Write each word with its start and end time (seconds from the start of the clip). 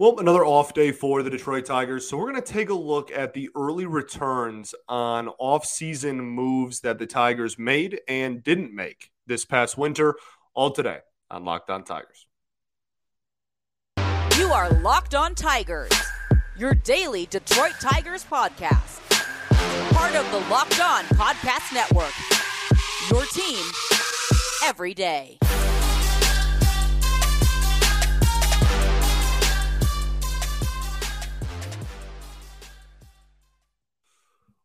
Well, 0.00 0.20
another 0.20 0.44
off 0.44 0.74
day 0.74 0.92
for 0.92 1.24
the 1.24 1.30
Detroit 1.30 1.66
Tigers. 1.66 2.08
So 2.08 2.16
we're 2.16 2.30
going 2.30 2.40
to 2.40 2.52
take 2.52 2.70
a 2.70 2.74
look 2.74 3.10
at 3.10 3.34
the 3.34 3.50
early 3.56 3.84
returns 3.84 4.72
on 4.88 5.26
off-season 5.40 6.20
moves 6.20 6.82
that 6.82 7.00
the 7.00 7.06
Tigers 7.06 7.58
made 7.58 8.00
and 8.06 8.40
didn't 8.40 8.72
make 8.72 9.10
this 9.26 9.44
past 9.44 9.76
winter. 9.76 10.14
All 10.54 10.70
today 10.70 10.98
on 11.32 11.44
Locked 11.44 11.68
On 11.70 11.82
Tigers. 11.82 12.28
You 14.36 14.52
are 14.52 14.70
Locked 14.70 15.16
On 15.16 15.34
Tigers, 15.34 15.90
your 16.56 16.74
daily 16.74 17.26
Detroit 17.26 17.74
Tigers 17.80 18.24
podcast. 18.24 19.00
Part 19.96 20.14
of 20.14 20.30
the 20.30 20.48
Locked 20.48 20.80
On 20.80 21.02
Podcast 21.06 21.74
Network. 21.74 22.14
Your 23.10 23.24
team 23.32 23.64
every 24.64 24.94
day. 24.94 25.38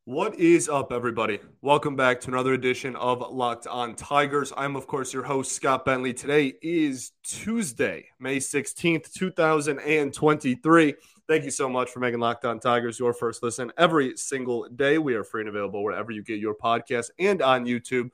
What 0.06 0.38
is 0.38 0.68
up, 0.68 0.92
everybody? 0.92 1.40
Welcome 1.62 1.96
back 1.96 2.20
to 2.22 2.28
another 2.28 2.52
edition 2.52 2.98
of 2.98 3.22
Locked 3.22 3.68
On 3.68 3.96
Tigers. 3.96 4.52
I'm, 4.58 4.76
of 4.76 4.86
course, 4.86 5.14
your 5.14 5.24
host, 5.24 5.54
Scott 5.54 5.86
Bentley. 5.86 6.14
Today 6.14 6.56
is 6.62 7.14
Tuesday, 7.24 8.08
May 8.20 8.40
16th, 8.40 9.14
2023. 9.14 10.96
Thank 11.30 11.46
you 11.46 11.52
so 11.52 11.70
much 11.70 11.90
for 11.90 12.02
making 12.02 12.20
Locked 12.20 12.44
On 12.44 12.60
Tigers 12.60 13.00
your 13.00 13.14
first 13.14 13.42
listen 13.42 13.72
every 13.78 14.18
single 14.18 14.68
day. 14.68 14.98
We 14.98 15.16
are 15.16 15.24
free 15.24 15.44
and 15.44 15.50
available 15.50 15.82
wherever 15.82 16.12
you 16.12 16.22
get 16.22 16.38
your 16.38 16.56
podcast 16.56 17.10
and 17.18 17.42
on 17.42 17.66
YouTube. 17.66 18.10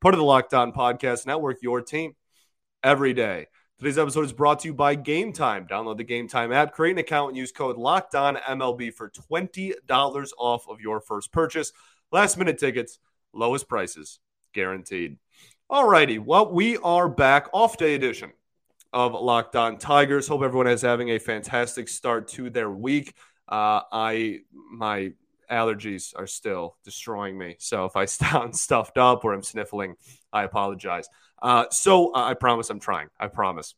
Part 0.00 0.14
of 0.14 0.18
the 0.20 0.24
Locked 0.24 0.54
On 0.54 0.72
Podcast 0.72 1.26
Network, 1.26 1.58
your 1.60 1.82
team 1.82 2.16
every 2.82 3.12
day. 3.12 3.48
Today's 3.78 3.98
episode 3.98 4.24
is 4.24 4.32
brought 4.32 4.60
to 4.60 4.68
you 4.68 4.74
by 4.74 4.94
Game 4.94 5.32
Time. 5.32 5.66
Download 5.66 5.96
the 5.96 6.04
Game 6.04 6.28
Time 6.28 6.52
app, 6.52 6.72
create 6.72 6.92
an 6.92 6.98
account, 6.98 7.30
and 7.30 7.36
use 7.36 7.50
code 7.50 7.76
LOCKEDONMLB 7.76 8.94
for 8.94 9.10
$20 9.10 10.30
off 10.38 10.68
of 10.68 10.80
your 10.80 11.00
first 11.00 11.32
purchase. 11.32 11.72
Last 12.12 12.38
minute 12.38 12.56
tickets, 12.56 13.00
lowest 13.32 13.68
prices, 13.68 14.20
guaranteed. 14.52 15.18
All 15.68 15.88
righty. 15.88 16.20
Well, 16.20 16.52
we 16.52 16.76
are 16.78 17.08
back, 17.08 17.48
off 17.52 17.76
day 17.76 17.96
edition 17.96 18.30
of 18.92 19.12
Locked 19.12 19.56
On 19.56 19.76
Tigers. 19.76 20.28
Hope 20.28 20.42
everyone 20.42 20.68
is 20.68 20.82
having 20.82 21.10
a 21.10 21.18
fantastic 21.18 21.88
start 21.88 22.28
to 22.28 22.50
their 22.50 22.70
week. 22.70 23.12
Uh, 23.48 23.80
I 23.90 24.42
my 24.70 25.14
allergies 25.50 26.12
are 26.16 26.28
still 26.28 26.76
destroying 26.84 27.36
me. 27.36 27.56
So 27.58 27.86
if 27.86 27.96
I 27.96 28.04
sound 28.06 28.56
stuffed 28.56 28.98
up 28.98 29.24
or 29.24 29.34
I'm 29.34 29.42
sniffling, 29.42 29.96
I 30.32 30.44
apologize. 30.44 31.08
Uh, 31.40 31.66
so 31.70 32.14
uh, 32.14 32.24
I 32.24 32.34
promise 32.34 32.70
I'm 32.70 32.80
trying. 32.80 33.08
I 33.18 33.28
promise. 33.28 33.74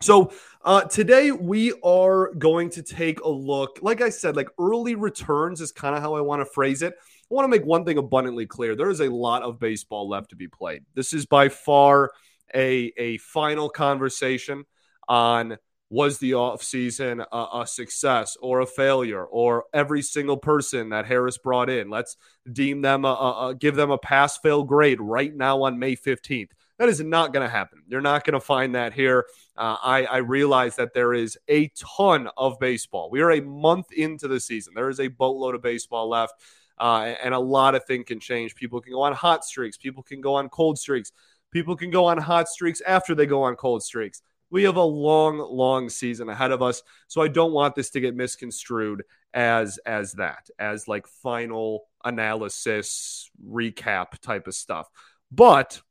So 0.00 0.32
uh, 0.64 0.82
today 0.82 1.32
we 1.32 1.72
are 1.82 2.32
going 2.34 2.70
to 2.70 2.82
take 2.82 3.20
a 3.20 3.28
look. 3.28 3.80
Like 3.82 4.00
I 4.00 4.10
said, 4.10 4.36
like 4.36 4.48
early 4.58 4.94
returns 4.94 5.60
is 5.60 5.72
kind 5.72 5.96
of 5.96 6.02
how 6.02 6.14
I 6.14 6.20
want 6.20 6.40
to 6.40 6.46
phrase 6.46 6.82
it. 6.82 6.94
I 6.94 7.34
want 7.34 7.44
to 7.44 7.48
make 7.48 7.66
one 7.66 7.84
thing 7.84 7.98
abundantly 7.98 8.46
clear. 8.46 8.76
There 8.76 8.90
is 8.90 9.00
a 9.00 9.08
lot 9.08 9.42
of 9.42 9.58
baseball 9.58 10.08
left 10.08 10.30
to 10.30 10.36
be 10.36 10.46
played. 10.46 10.84
This 10.94 11.12
is 11.12 11.26
by 11.26 11.48
far 11.48 12.12
a, 12.54 12.92
a 12.96 13.18
final 13.18 13.68
conversation 13.68 14.64
on 15.08 15.58
was 15.90 16.18
the 16.18 16.32
offseason 16.32 17.24
a, 17.32 17.60
a 17.60 17.66
success 17.66 18.36
or 18.40 18.60
a 18.60 18.66
failure 18.66 19.24
or 19.24 19.64
every 19.72 20.02
single 20.02 20.36
person 20.36 20.90
that 20.90 21.06
Harris 21.06 21.38
brought 21.38 21.70
in. 21.70 21.88
Let's 21.88 22.16
deem 22.50 22.82
them 22.82 23.04
a, 23.04 23.08
a, 23.08 23.48
a 23.48 23.54
give 23.54 23.74
them 23.74 23.90
a 23.90 23.98
pass 23.98 24.38
fail 24.38 24.64
grade 24.64 25.00
right 25.00 25.34
now 25.34 25.62
on 25.62 25.78
May 25.78 25.96
15th. 25.96 26.50
That 26.78 26.88
is 26.88 27.00
not 27.00 27.32
going 27.32 27.44
to 27.44 27.50
happen. 27.50 27.82
You're 27.88 28.00
not 28.00 28.24
going 28.24 28.34
to 28.34 28.40
find 28.40 28.74
that 28.76 28.92
here. 28.92 29.26
Uh, 29.56 29.76
I, 29.82 30.04
I 30.04 30.16
realize 30.18 30.76
that 30.76 30.94
there 30.94 31.12
is 31.12 31.36
a 31.48 31.70
ton 31.76 32.28
of 32.36 32.58
baseball. 32.60 33.10
We 33.10 33.20
are 33.20 33.32
a 33.32 33.40
month 33.40 33.92
into 33.92 34.28
the 34.28 34.38
season. 34.38 34.74
There 34.74 34.88
is 34.88 35.00
a 35.00 35.08
boatload 35.08 35.56
of 35.56 35.62
baseball 35.62 36.08
left, 36.08 36.34
uh, 36.78 37.14
and 37.22 37.34
a 37.34 37.38
lot 37.38 37.74
of 37.74 37.84
things 37.84 38.04
can 38.06 38.20
change. 38.20 38.54
People 38.54 38.80
can 38.80 38.92
go 38.92 39.02
on 39.02 39.12
hot 39.12 39.44
streaks. 39.44 39.76
People 39.76 40.04
can 40.04 40.20
go 40.20 40.34
on 40.34 40.48
cold 40.48 40.78
streaks. 40.78 41.10
People 41.50 41.76
can 41.76 41.90
go 41.90 42.04
on 42.06 42.18
hot 42.18 42.48
streaks 42.48 42.80
after 42.86 43.14
they 43.14 43.26
go 43.26 43.42
on 43.42 43.56
cold 43.56 43.82
streaks. 43.82 44.22
We 44.50 44.62
have 44.62 44.76
a 44.76 44.82
long, 44.82 45.38
long 45.38 45.88
season 45.88 46.28
ahead 46.28 46.52
of 46.52 46.62
us, 46.62 46.82
so 47.06 47.20
I 47.20 47.28
don't 47.28 47.52
want 47.52 47.74
this 47.74 47.90
to 47.90 48.00
get 48.00 48.14
misconstrued 48.14 49.02
as 49.34 49.78
as 49.84 50.12
that, 50.14 50.48
as 50.58 50.88
like 50.88 51.06
final 51.06 51.84
analysis 52.04 53.30
recap 53.46 54.18
type 54.20 54.46
of 54.46 54.54
stuff. 54.54 54.88
But 55.30 55.82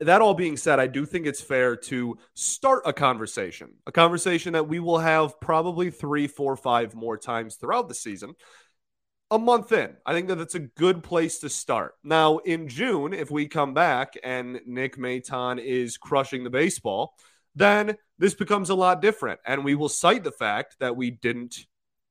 that 0.00 0.22
all 0.22 0.34
being 0.34 0.56
said, 0.56 0.80
I 0.80 0.86
do 0.86 1.04
think 1.04 1.26
it's 1.26 1.42
fair 1.42 1.76
to 1.76 2.18
start 2.34 2.82
a 2.86 2.92
conversation, 2.92 3.74
a 3.86 3.92
conversation 3.92 4.54
that 4.54 4.68
we 4.68 4.80
will 4.80 4.98
have 4.98 5.38
probably 5.40 5.90
three, 5.90 6.26
four, 6.26 6.56
five 6.56 6.94
more 6.94 7.18
times 7.18 7.56
throughout 7.56 7.88
the 7.88 7.94
season. 7.94 8.34
A 9.30 9.38
month 9.38 9.70
in, 9.72 9.96
I 10.04 10.12
think 10.12 10.28
that 10.28 10.38
that's 10.38 10.56
a 10.56 10.60
good 10.60 11.04
place 11.04 11.38
to 11.40 11.48
start. 11.48 11.94
Now, 12.02 12.38
in 12.38 12.66
June, 12.66 13.12
if 13.12 13.30
we 13.30 13.46
come 13.46 13.74
back 13.74 14.14
and 14.24 14.60
Nick 14.66 14.96
Maton 14.96 15.60
is 15.62 15.98
crushing 15.98 16.42
the 16.42 16.50
baseball, 16.50 17.14
then 17.54 17.96
this 18.18 18.34
becomes 18.34 18.70
a 18.70 18.74
lot 18.74 19.02
different. 19.02 19.38
And 19.46 19.64
we 19.64 19.74
will 19.74 19.88
cite 19.88 20.24
the 20.24 20.32
fact 20.32 20.76
that 20.80 20.96
we 20.96 21.10
didn't 21.10 21.58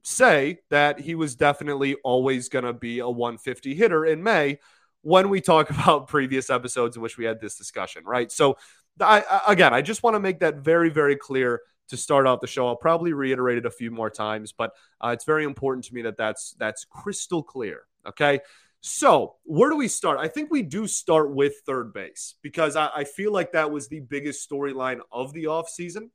say 0.04 0.60
that 0.70 1.00
he 1.00 1.16
was 1.16 1.36
definitely 1.36 1.96
always 2.04 2.50
going 2.50 2.66
to 2.66 2.74
be 2.74 3.00
a 3.00 3.10
150 3.10 3.74
hitter 3.74 4.06
in 4.06 4.24
May 4.24 4.60
when 5.02 5.30
we 5.30 5.42
talk 5.42 5.70
about 5.70 6.08
previous 6.08 6.50
episodes 6.50 6.96
in 6.96 7.02
which 7.02 7.18
we 7.18 7.26
had 7.26 7.40
this 7.40 7.56
discussion, 7.58 8.04
right? 8.06 8.32
So, 8.32 8.58
I, 9.02 9.42
again, 9.48 9.74
I 9.74 9.82
just 9.82 10.04
want 10.04 10.16
to 10.16 10.20
make 10.20 10.40
that 10.40 10.58
very, 10.58 10.90
very 10.90 11.16
clear 11.16 11.62
to 11.88 11.98
start 11.98 12.28
off 12.28 12.42
the 12.42 12.48
show. 12.48 12.68
I'll 12.68 12.76
probably 12.76 13.14
reiterate 13.14 13.58
it 13.58 13.66
a 13.66 13.72
few 13.72 13.92
more 13.92 14.10
times, 14.10 14.52
but 14.52 14.72
uh, 15.02 15.10
it's 15.10 15.26
very 15.26 15.44
important 15.44 15.86
to 15.86 15.94
me 15.94 16.02
that 16.04 16.18
that's 16.18 16.56
that's 16.60 16.86
crystal 16.86 17.44
clear. 17.44 17.84
Okay. 18.08 18.40
So, 18.82 19.36
where 19.44 19.70
do 19.70 19.76
we 19.76 19.90
start? 19.90 20.20
I 20.20 20.30
think 20.30 20.52
we 20.52 20.62
do 20.62 20.88
start 20.88 21.34
with 21.34 21.54
third 21.66 21.92
base 21.92 22.36
because 22.42 22.78
I, 22.78 22.90
I 22.96 23.04
feel 23.04 23.34
like 23.34 23.52
that 23.52 23.72
was 23.72 23.90
the 23.90 24.00
biggest 24.00 24.50
storyline 24.50 25.00
of 25.12 25.34
the 25.34 25.46
offseason. 25.46 26.12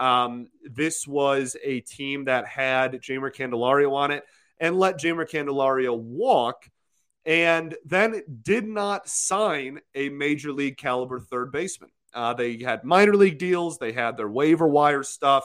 Um, 0.00 0.48
this 0.64 1.06
was 1.06 1.56
a 1.62 1.80
team 1.80 2.24
that 2.24 2.46
had 2.46 2.94
Jeimer 2.94 3.34
Candelario 3.34 3.92
on 3.92 4.10
it 4.10 4.24
and 4.58 4.78
let 4.78 4.98
Jeimer 4.98 5.28
Candelario 5.28 5.96
walk 5.96 6.68
and 7.28 7.76
then 7.84 8.22
did 8.40 8.66
not 8.66 9.06
sign 9.06 9.80
a 9.94 10.08
major 10.08 10.50
league 10.50 10.78
caliber 10.78 11.20
third 11.20 11.52
baseman. 11.52 11.90
Uh, 12.14 12.32
they 12.32 12.56
had 12.56 12.84
minor 12.84 13.14
league 13.14 13.36
deals, 13.36 13.76
they 13.76 13.92
had 13.92 14.16
their 14.16 14.30
waiver 14.30 14.66
wire 14.66 15.02
stuff 15.02 15.44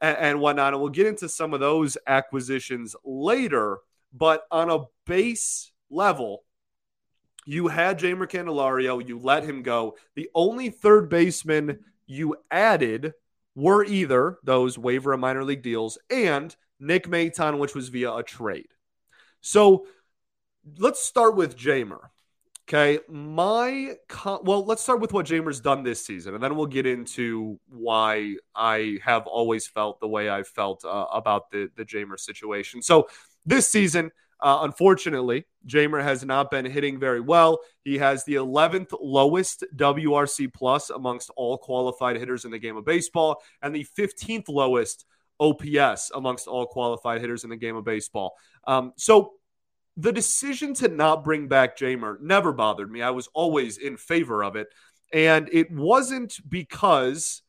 and, 0.00 0.16
and 0.16 0.40
whatnot. 0.40 0.72
And 0.72 0.80
we'll 0.80 0.90
get 0.90 1.08
into 1.08 1.28
some 1.28 1.52
of 1.52 1.58
those 1.58 1.98
acquisitions 2.06 2.94
later. 3.04 3.78
But 4.12 4.44
on 4.52 4.70
a 4.70 4.84
base 5.04 5.72
level, 5.90 6.44
you 7.44 7.66
had 7.66 7.98
Jeimer 7.98 8.30
Candelario, 8.30 9.06
you 9.06 9.18
let 9.18 9.42
him 9.42 9.64
go. 9.64 9.96
The 10.14 10.30
only 10.32 10.70
third 10.70 11.10
baseman 11.10 11.80
you 12.06 12.36
added 12.52 13.14
were 13.56 13.84
either 13.84 14.38
those 14.44 14.78
waiver 14.78 15.12
and 15.12 15.20
minor 15.20 15.42
league 15.42 15.62
deals 15.62 15.98
and 16.08 16.54
Nick 16.78 17.08
Maton, 17.08 17.58
which 17.58 17.74
was 17.74 17.88
via 17.88 18.14
a 18.14 18.22
trade. 18.22 18.68
So 19.40 19.86
let's 20.78 21.02
start 21.02 21.36
with 21.36 21.56
Jeimer. 21.56 22.00
Okay, 22.68 23.00
my 23.08 23.96
con- 24.08 24.40
well, 24.44 24.64
let's 24.64 24.82
start 24.82 25.00
with 25.00 25.12
what 25.12 25.26
Jeimer's 25.26 25.60
done 25.60 25.82
this 25.82 26.06
season, 26.06 26.34
and 26.34 26.42
then 26.42 26.54
we'll 26.54 26.66
get 26.66 26.86
into 26.86 27.58
why 27.68 28.36
I 28.54 28.98
have 29.02 29.26
always 29.26 29.66
felt 29.66 29.98
the 29.98 30.06
way 30.06 30.30
I 30.30 30.44
felt 30.44 30.84
uh, 30.84 31.06
about 31.12 31.50
the 31.50 31.68
the 31.76 31.84
Jeimer 31.84 32.18
situation. 32.18 32.80
So 32.80 33.08
this 33.44 33.68
season, 33.68 34.12
uh, 34.40 34.60
unfortunately, 34.62 35.46
Jeimer 35.66 36.00
has 36.00 36.24
not 36.24 36.50
been 36.50 36.64
hitting 36.64 37.00
very 37.00 37.20
well. 37.20 37.58
He 37.82 37.98
has 37.98 38.24
the 38.24 38.34
11th 38.34 38.92
lowest 39.00 39.64
WRC 39.74 40.52
plus 40.54 40.90
amongst 40.90 41.30
all 41.36 41.58
qualified 41.58 42.16
hitters 42.16 42.44
in 42.44 42.52
the 42.52 42.58
game 42.58 42.76
of 42.76 42.84
baseball, 42.84 43.42
and 43.62 43.74
the 43.74 43.86
15th 43.98 44.48
lowest 44.48 45.06
OPS 45.40 46.12
amongst 46.14 46.46
all 46.46 46.66
qualified 46.66 47.20
hitters 47.20 47.44
in 47.44 47.50
the 47.50 47.56
game 47.56 47.74
of 47.74 47.84
baseball. 47.84 48.36
Um, 48.66 48.92
so 48.96 49.32
the 50.00 50.12
decision 50.12 50.74
to 50.74 50.88
not 50.88 51.24
bring 51.24 51.48
back 51.48 51.76
Jeimer 51.76 52.20
never 52.20 52.52
bothered 52.52 52.90
me. 52.90 53.02
I 53.02 53.10
was 53.10 53.28
always 53.34 53.78
in 53.78 53.96
favor 53.96 54.42
of 54.42 54.56
it. 54.56 54.68
And 55.12 55.48
it 55.52 55.70
wasn't 55.70 56.38
because 56.48 57.42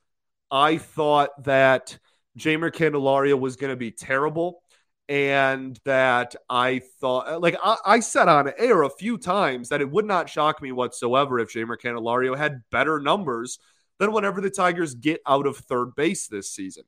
I 0.50 0.77
thought 0.77 1.44
that 1.44 1.98
Jeimer 2.38 2.71
Candelario 2.71 3.39
was 3.39 3.56
going 3.56 3.71
to 3.71 3.77
be 3.77 3.92
terrible 3.92 4.63
and 5.07 5.80
that 5.86 6.36
I 6.50 6.81
thought, 7.00 7.42
like 7.42 7.56
I, 7.63 7.77
I, 7.86 8.00
said 8.00 8.27
on 8.27 8.51
air 8.57 8.83
a 8.83 8.89
few 8.89 9.18
times, 9.18 9.69
that 9.69 9.81
it 9.81 9.92
would 9.92 10.06
not 10.06 10.30
shock 10.30 10.62
me 10.62 10.71
whatsoever 10.71 11.39
if 11.39 11.53
Jeimer 11.53 11.75
Candelario 11.77 12.38
had 12.38 12.62
better 12.71 13.00
numbers 13.00 13.59
than 14.00 14.13
whenever 14.13 14.42
the 14.42 14.50
Tigers 14.50 14.95
get 14.95 15.21
out 15.27 15.48
of 15.48 15.57
third 15.57 15.95
base 15.95 16.27
this 16.27 16.51
season. 16.51 16.83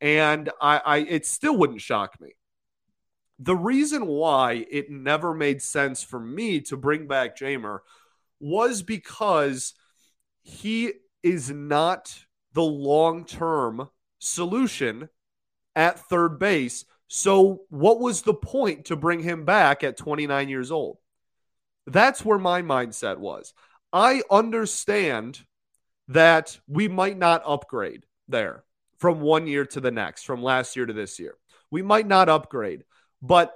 And 0.00 0.50
I, 0.60 0.80
I 0.84 0.96
it 0.98 1.26
still 1.26 1.56
wouldn't 1.56 1.80
shock 1.80 2.20
me. 2.20 2.34
The 3.38 3.56
reason 3.56 4.06
why 4.06 4.66
it 4.70 4.90
never 4.90 5.34
made 5.34 5.60
sense 5.60 6.02
for 6.02 6.20
me 6.20 6.60
to 6.62 6.76
bring 6.76 7.06
back 7.06 7.36
Jeimer 7.36 7.80
was 8.40 8.82
because 8.82 9.74
he 10.42 10.92
is 11.22 11.50
not 11.50 12.16
the 12.52 12.62
long 12.62 13.24
term 13.24 13.88
solution 14.18 15.08
at 15.74 15.98
third 15.98 16.38
base. 16.38 16.84
So, 17.08 17.62
what 17.68 18.00
was 18.00 18.22
the 18.22 18.34
point 18.34 18.86
to 18.86 18.96
bring 18.96 19.20
him 19.20 19.44
back 19.44 19.84
at 19.84 19.96
29 19.96 20.48
years 20.48 20.70
old? 20.70 20.98
That's 21.86 22.24
where 22.24 22.38
my 22.38 22.62
mindset 22.62 23.18
was. 23.18 23.52
I 23.92 24.22
understand 24.30 25.44
that 26.08 26.58
we 26.66 26.88
might 26.88 27.18
not 27.18 27.42
upgrade 27.46 28.04
there 28.28 28.64
from 28.98 29.20
one 29.20 29.46
year 29.46 29.64
to 29.66 29.80
the 29.80 29.90
next, 29.90 30.24
from 30.24 30.42
last 30.42 30.76
year 30.76 30.86
to 30.86 30.92
this 30.92 31.18
year. 31.18 31.34
We 31.70 31.82
might 31.82 32.06
not 32.06 32.28
upgrade, 32.28 32.84
but 33.26 33.54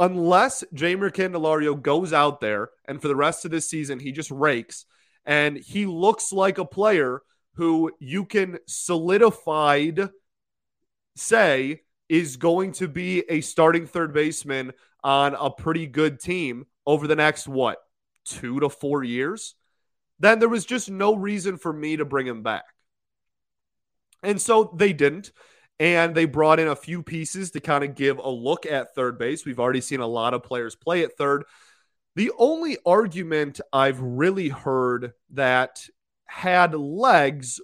unless 0.00 0.64
Jeimer 0.74 1.12
Candelario 1.12 1.80
goes 1.80 2.12
out 2.12 2.40
there 2.40 2.70
and 2.86 3.00
for 3.00 3.08
the 3.08 3.16
rest 3.16 3.44
of 3.44 3.50
this 3.50 3.70
season 3.70 4.00
he 4.00 4.12
just 4.12 4.30
rakes 4.30 4.86
and 5.24 5.56
he 5.56 5.86
looks 5.86 6.32
like 6.32 6.58
a 6.58 6.64
player 6.64 7.22
who 7.54 7.92
you 7.98 8.24
can 8.24 8.58
solidified 8.66 10.10
say 11.16 11.82
is 12.08 12.36
going 12.36 12.72
to 12.72 12.88
be 12.88 13.24
a 13.28 13.40
starting 13.40 13.86
third 13.86 14.12
baseman 14.12 14.72
on 15.04 15.34
a 15.34 15.50
pretty 15.50 15.86
good 15.86 16.20
team 16.20 16.66
over 16.86 17.06
the 17.06 17.16
next 17.16 17.46
what 17.46 17.78
two 18.24 18.60
to 18.60 18.68
four 18.68 19.04
years? 19.04 19.54
Then 20.18 20.38
there 20.38 20.48
was 20.48 20.64
just 20.64 20.90
no 20.90 21.14
reason 21.14 21.58
for 21.58 21.72
me 21.72 21.96
to 21.96 22.04
bring 22.04 22.26
him 22.26 22.42
back. 22.42 22.64
And 24.22 24.40
so 24.40 24.72
they 24.74 24.92
didn't 24.92 25.32
and 25.80 26.14
they 26.14 26.24
brought 26.24 26.58
in 26.58 26.68
a 26.68 26.76
few 26.76 27.02
pieces 27.02 27.52
to 27.52 27.60
kind 27.60 27.84
of 27.84 27.94
give 27.94 28.18
a 28.18 28.28
look 28.28 28.66
at 28.66 28.94
third 28.94 29.18
base. 29.18 29.44
We've 29.44 29.60
already 29.60 29.80
seen 29.80 30.00
a 30.00 30.06
lot 30.06 30.34
of 30.34 30.42
players 30.42 30.74
play 30.74 31.04
at 31.04 31.16
third. 31.16 31.44
The 32.16 32.32
only 32.36 32.78
argument 32.84 33.60
I've 33.72 34.00
really 34.00 34.48
heard 34.48 35.12
that 35.30 35.88
had 36.26 36.74
legs 36.74 37.60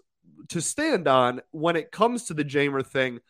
to 0.48 0.60
stand 0.60 1.08
on 1.08 1.40
when 1.50 1.76
it 1.76 1.90
comes 1.90 2.24
to 2.24 2.34
the 2.34 2.44
Jeimer 2.44 2.86
thing 2.86 3.20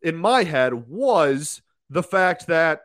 in 0.00 0.16
my 0.16 0.42
head 0.42 0.74
was 0.74 1.62
the 1.90 2.02
fact 2.02 2.48
that, 2.48 2.82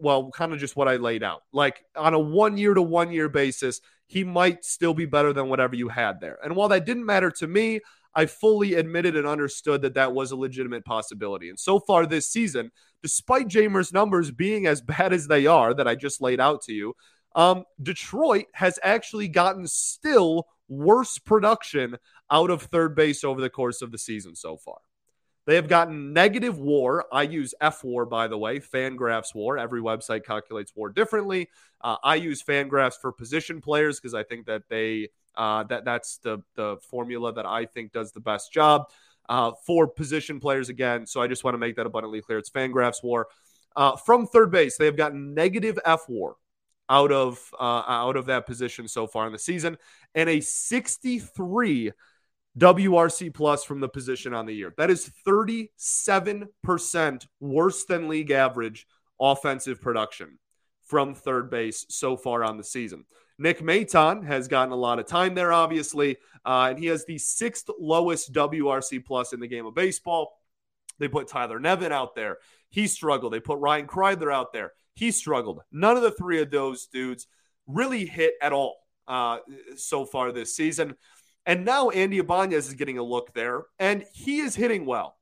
well, 0.00 0.30
kind 0.30 0.52
of 0.52 0.58
just 0.58 0.76
what 0.76 0.88
I 0.88 0.96
laid 0.96 1.22
out. 1.22 1.42
Like 1.52 1.84
on 1.94 2.14
a 2.14 2.18
one 2.18 2.56
year 2.56 2.72
to 2.72 2.82
one 2.82 3.12
year 3.12 3.28
basis, 3.28 3.80
he 4.06 4.24
might 4.24 4.64
still 4.64 4.94
be 4.94 5.04
better 5.04 5.32
than 5.32 5.48
whatever 5.48 5.76
you 5.76 5.88
had 5.88 6.20
there. 6.20 6.38
And 6.42 6.56
while 6.56 6.68
that 6.68 6.86
didn't 6.86 7.04
matter 7.04 7.30
to 7.32 7.46
me, 7.46 7.80
I 8.16 8.24
fully 8.24 8.74
admitted 8.74 9.14
and 9.14 9.26
understood 9.26 9.82
that 9.82 9.94
that 9.94 10.14
was 10.14 10.30
a 10.30 10.36
legitimate 10.36 10.86
possibility. 10.86 11.50
And 11.50 11.60
so 11.60 11.78
far 11.78 12.06
this 12.06 12.28
season, 12.28 12.72
despite 13.02 13.46
Jeimer's 13.46 13.92
numbers 13.92 14.30
being 14.30 14.66
as 14.66 14.80
bad 14.96 15.12
as 15.12 15.28
they 15.28 15.46
are 15.46 15.74
that 15.74 15.86
I 15.86 15.94
just 15.94 16.22
laid 16.22 16.40
out 16.40 16.62
to 16.62 16.72
you, 16.72 16.94
um, 17.36 17.64
Detroit 17.80 18.46
has 18.54 18.78
actually 18.82 19.28
gotten 19.28 19.66
still 19.66 20.46
worse 20.68 21.18
production 21.18 21.98
out 22.30 22.50
of 22.50 22.62
third 22.62 22.96
base 22.96 23.22
over 23.22 23.40
the 23.40 23.50
course 23.50 23.82
of 23.82 23.92
the 23.92 23.98
season 23.98 24.34
so 24.34 24.56
far. 24.56 24.78
They 25.46 25.54
have 25.54 25.68
gotten 25.68 26.12
negative 26.12 26.58
war. 26.58 27.06
I 27.12 27.22
use 27.22 27.54
F 27.60 27.84
war, 27.84 28.04
by 28.04 28.26
the 28.26 28.36
way, 28.36 28.58
Fangraphs 28.58 29.34
war. 29.34 29.58
Every 29.58 29.80
website 29.80 30.24
calculates 30.24 30.74
war 30.74 30.88
differently. 30.88 31.48
Uh, 31.80 31.96
I 32.02 32.16
use 32.16 32.42
Fangraphs 32.42 32.94
for 33.00 33.12
position 33.12 33.60
players 33.60 34.00
because 34.00 34.12
I 34.12 34.24
think 34.24 34.46
that 34.46 34.62
they 34.68 35.08
uh, 35.36 35.62
that 35.64 35.84
that's 35.84 36.18
the 36.18 36.38
the 36.56 36.78
formula 36.90 37.32
that 37.34 37.46
I 37.46 37.66
think 37.66 37.92
does 37.92 38.10
the 38.10 38.20
best 38.20 38.52
job 38.52 38.90
uh, 39.28 39.52
for 39.64 39.86
position 39.86 40.40
players 40.40 40.68
again. 40.68 41.06
So 41.06 41.22
I 41.22 41.28
just 41.28 41.44
want 41.44 41.54
to 41.54 41.58
make 41.58 41.76
that 41.76 41.86
abundantly 41.86 42.22
clear. 42.22 42.38
It's 42.38 42.50
Fangraphs 42.50 43.02
WAR 43.04 43.28
uh, 43.76 43.96
from 43.96 44.26
third 44.26 44.50
base. 44.50 44.76
They 44.76 44.86
have 44.86 44.96
gotten 44.96 45.32
negative 45.32 45.78
F 45.84 46.06
WAR 46.08 46.34
out 46.88 47.12
of 47.12 47.38
uh, 47.58 47.82
out 47.86 48.16
of 48.16 48.26
that 48.26 48.46
position 48.46 48.88
so 48.88 49.06
far 49.06 49.26
in 49.26 49.32
the 49.32 49.38
season, 49.38 49.78
and 50.14 50.28
a 50.28 50.40
63 50.40 51.92
WRC 52.58 53.34
plus 53.34 53.64
from 53.64 53.80
the 53.80 53.88
position 53.88 54.32
on 54.32 54.46
the 54.46 54.54
year. 54.54 54.72
That 54.76 54.90
is 54.90 55.10
37% 55.26 57.26
worse 57.40 57.84
than 57.84 58.08
league 58.08 58.30
average 58.30 58.86
offensive 59.20 59.80
production 59.80 60.38
from 60.84 61.14
third 61.14 61.50
base 61.50 61.84
so 61.88 62.16
far 62.16 62.44
on 62.44 62.56
the 62.56 62.64
season. 62.64 63.04
Nick 63.38 63.60
Maton 63.60 64.24
has 64.24 64.48
gotten 64.48 64.72
a 64.72 64.76
lot 64.76 64.98
of 64.98 65.06
time 65.06 65.34
there, 65.34 65.52
obviously, 65.52 66.16
uh, 66.44 66.68
and 66.70 66.78
he 66.78 66.86
has 66.86 67.04
the 67.04 67.18
sixth 67.18 67.68
lowest 67.78 68.32
WRC 68.32 69.04
plus 69.04 69.34
in 69.34 69.40
the 69.40 69.48
game 69.48 69.66
of 69.66 69.74
baseball. 69.74 70.40
They 70.98 71.08
put 71.08 71.28
Tyler 71.28 71.60
Nevin 71.60 71.92
out 71.92 72.14
there. 72.14 72.38
He 72.70 72.86
struggled. 72.86 73.34
They 73.34 73.40
put 73.40 73.58
Ryan 73.58 73.86
Kreidler 73.86 74.32
out 74.32 74.54
there. 74.54 74.72
He 74.94 75.10
struggled. 75.10 75.60
None 75.70 75.96
of 75.96 76.02
the 76.02 76.12
three 76.12 76.40
of 76.40 76.50
those 76.50 76.86
dudes 76.86 77.26
really 77.66 78.06
hit 78.06 78.34
at 78.40 78.54
all 78.54 78.78
uh, 79.06 79.38
so 79.76 80.06
far 80.06 80.32
this 80.32 80.56
season. 80.56 80.94
And 81.46 81.64
now 81.64 81.90
Andy 81.90 82.18
Ibanez 82.18 82.66
is 82.66 82.74
getting 82.74 82.98
a 82.98 83.02
look 83.02 83.32
there, 83.32 83.62
and 83.78 84.04
he 84.12 84.40
is 84.40 84.56
hitting 84.56 84.84
well, 84.84 85.16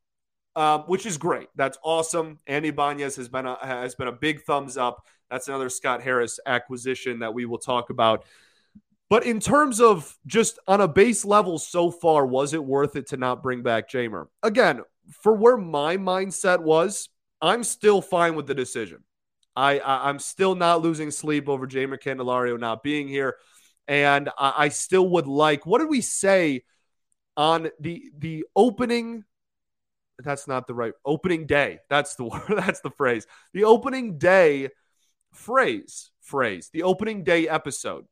um, 0.56 0.80
which 0.82 1.04
is 1.04 1.18
great. 1.18 1.48
That's 1.54 1.78
awesome. 1.84 2.38
Andy 2.46 2.68
Ibanez 2.68 3.16
has 3.16 3.28
been 3.28 3.46
a, 3.46 3.58
has 3.64 3.94
been 3.94 4.08
a 4.08 4.12
big 4.12 4.42
thumbs 4.42 4.78
up. 4.78 5.04
That's 5.30 5.48
another 5.48 5.68
Scott 5.68 6.02
Harris 6.02 6.40
acquisition 6.46 7.18
that 7.18 7.34
we 7.34 7.44
will 7.44 7.58
talk 7.58 7.90
about. 7.90 8.24
But 9.10 9.26
in 9.26 9.38
terms 9.38 9.80
of 9.80 10.16
just 10.26 10.58
on 10.66 10.80
a 10.80 10.88
base 10.88 11.24
level 11.24 11.58
so 11.58 11.90
far, 11.90 12.26
was 12.26 12.54
it 12.54 12.64
worth 12.64 12.96
it 12.96 13.08
to 13.08 13.18
not 13.18 13.42
bring 13.42 13.62
back 13.62 13.90
Jeimer? 13.90 14.28
Again, 14.42 14.80
for 15.10 15.34
where 15.34 15.58
my 15.58 15.98
mindset 15.98 16.60
was, 16.60 17.10
I'm 17.42 17.64
still 17.64 18.00
fine 18.00 18.34
with 18.34 18.46
the 18.46 18.54
decision. 18.54 19.04
I, 19.54 19.78
I 19.78 20.08
am 20.08 20.18
still 20.18 20.54
not 20.54 20.82
losing 20.82 21.10
sleep 21.10 21.48
over 21.48 21.66
Jeimer 21.66 22.00
Candelario 22.00 22.58
not 22.58 22.82
being 22.82 23.06
here, 23.06 23.36
and 23.88 24.30
I, 24.38 24.54
I 24.56 24.68
still 24.68 25.08
would 25.10 25.26
like. 25.26 25.66
What 25.66 25.80
did 25.80 25.88
we 25.88 26.00
say 26.00 26.64
on 27.36 27.70
the 27.80 28.10
the 28.18 28.44
opening? 28.54 29.24
That's 30.18 30.46
not 30.46 30.66
the 30.66 30.74
right 30.74 30.92
opening 31.04 31.46
day. 31.46 31.80
That's 31.88 32.14
the 32.14 32.24
word. 32.24 32.44
That's 32.48 32.80
the 32.80 32.90
phrase. 32.90 33.26
The 33.52 33.64
opening 33.64 34.18
day 34.18 34.70
phrase, 35.32 36.10
phrase, 36.20 36.70
the 36.72 36.84
opening 36.84 37.24
day 37.24 37.48
episode, 37.48 38.06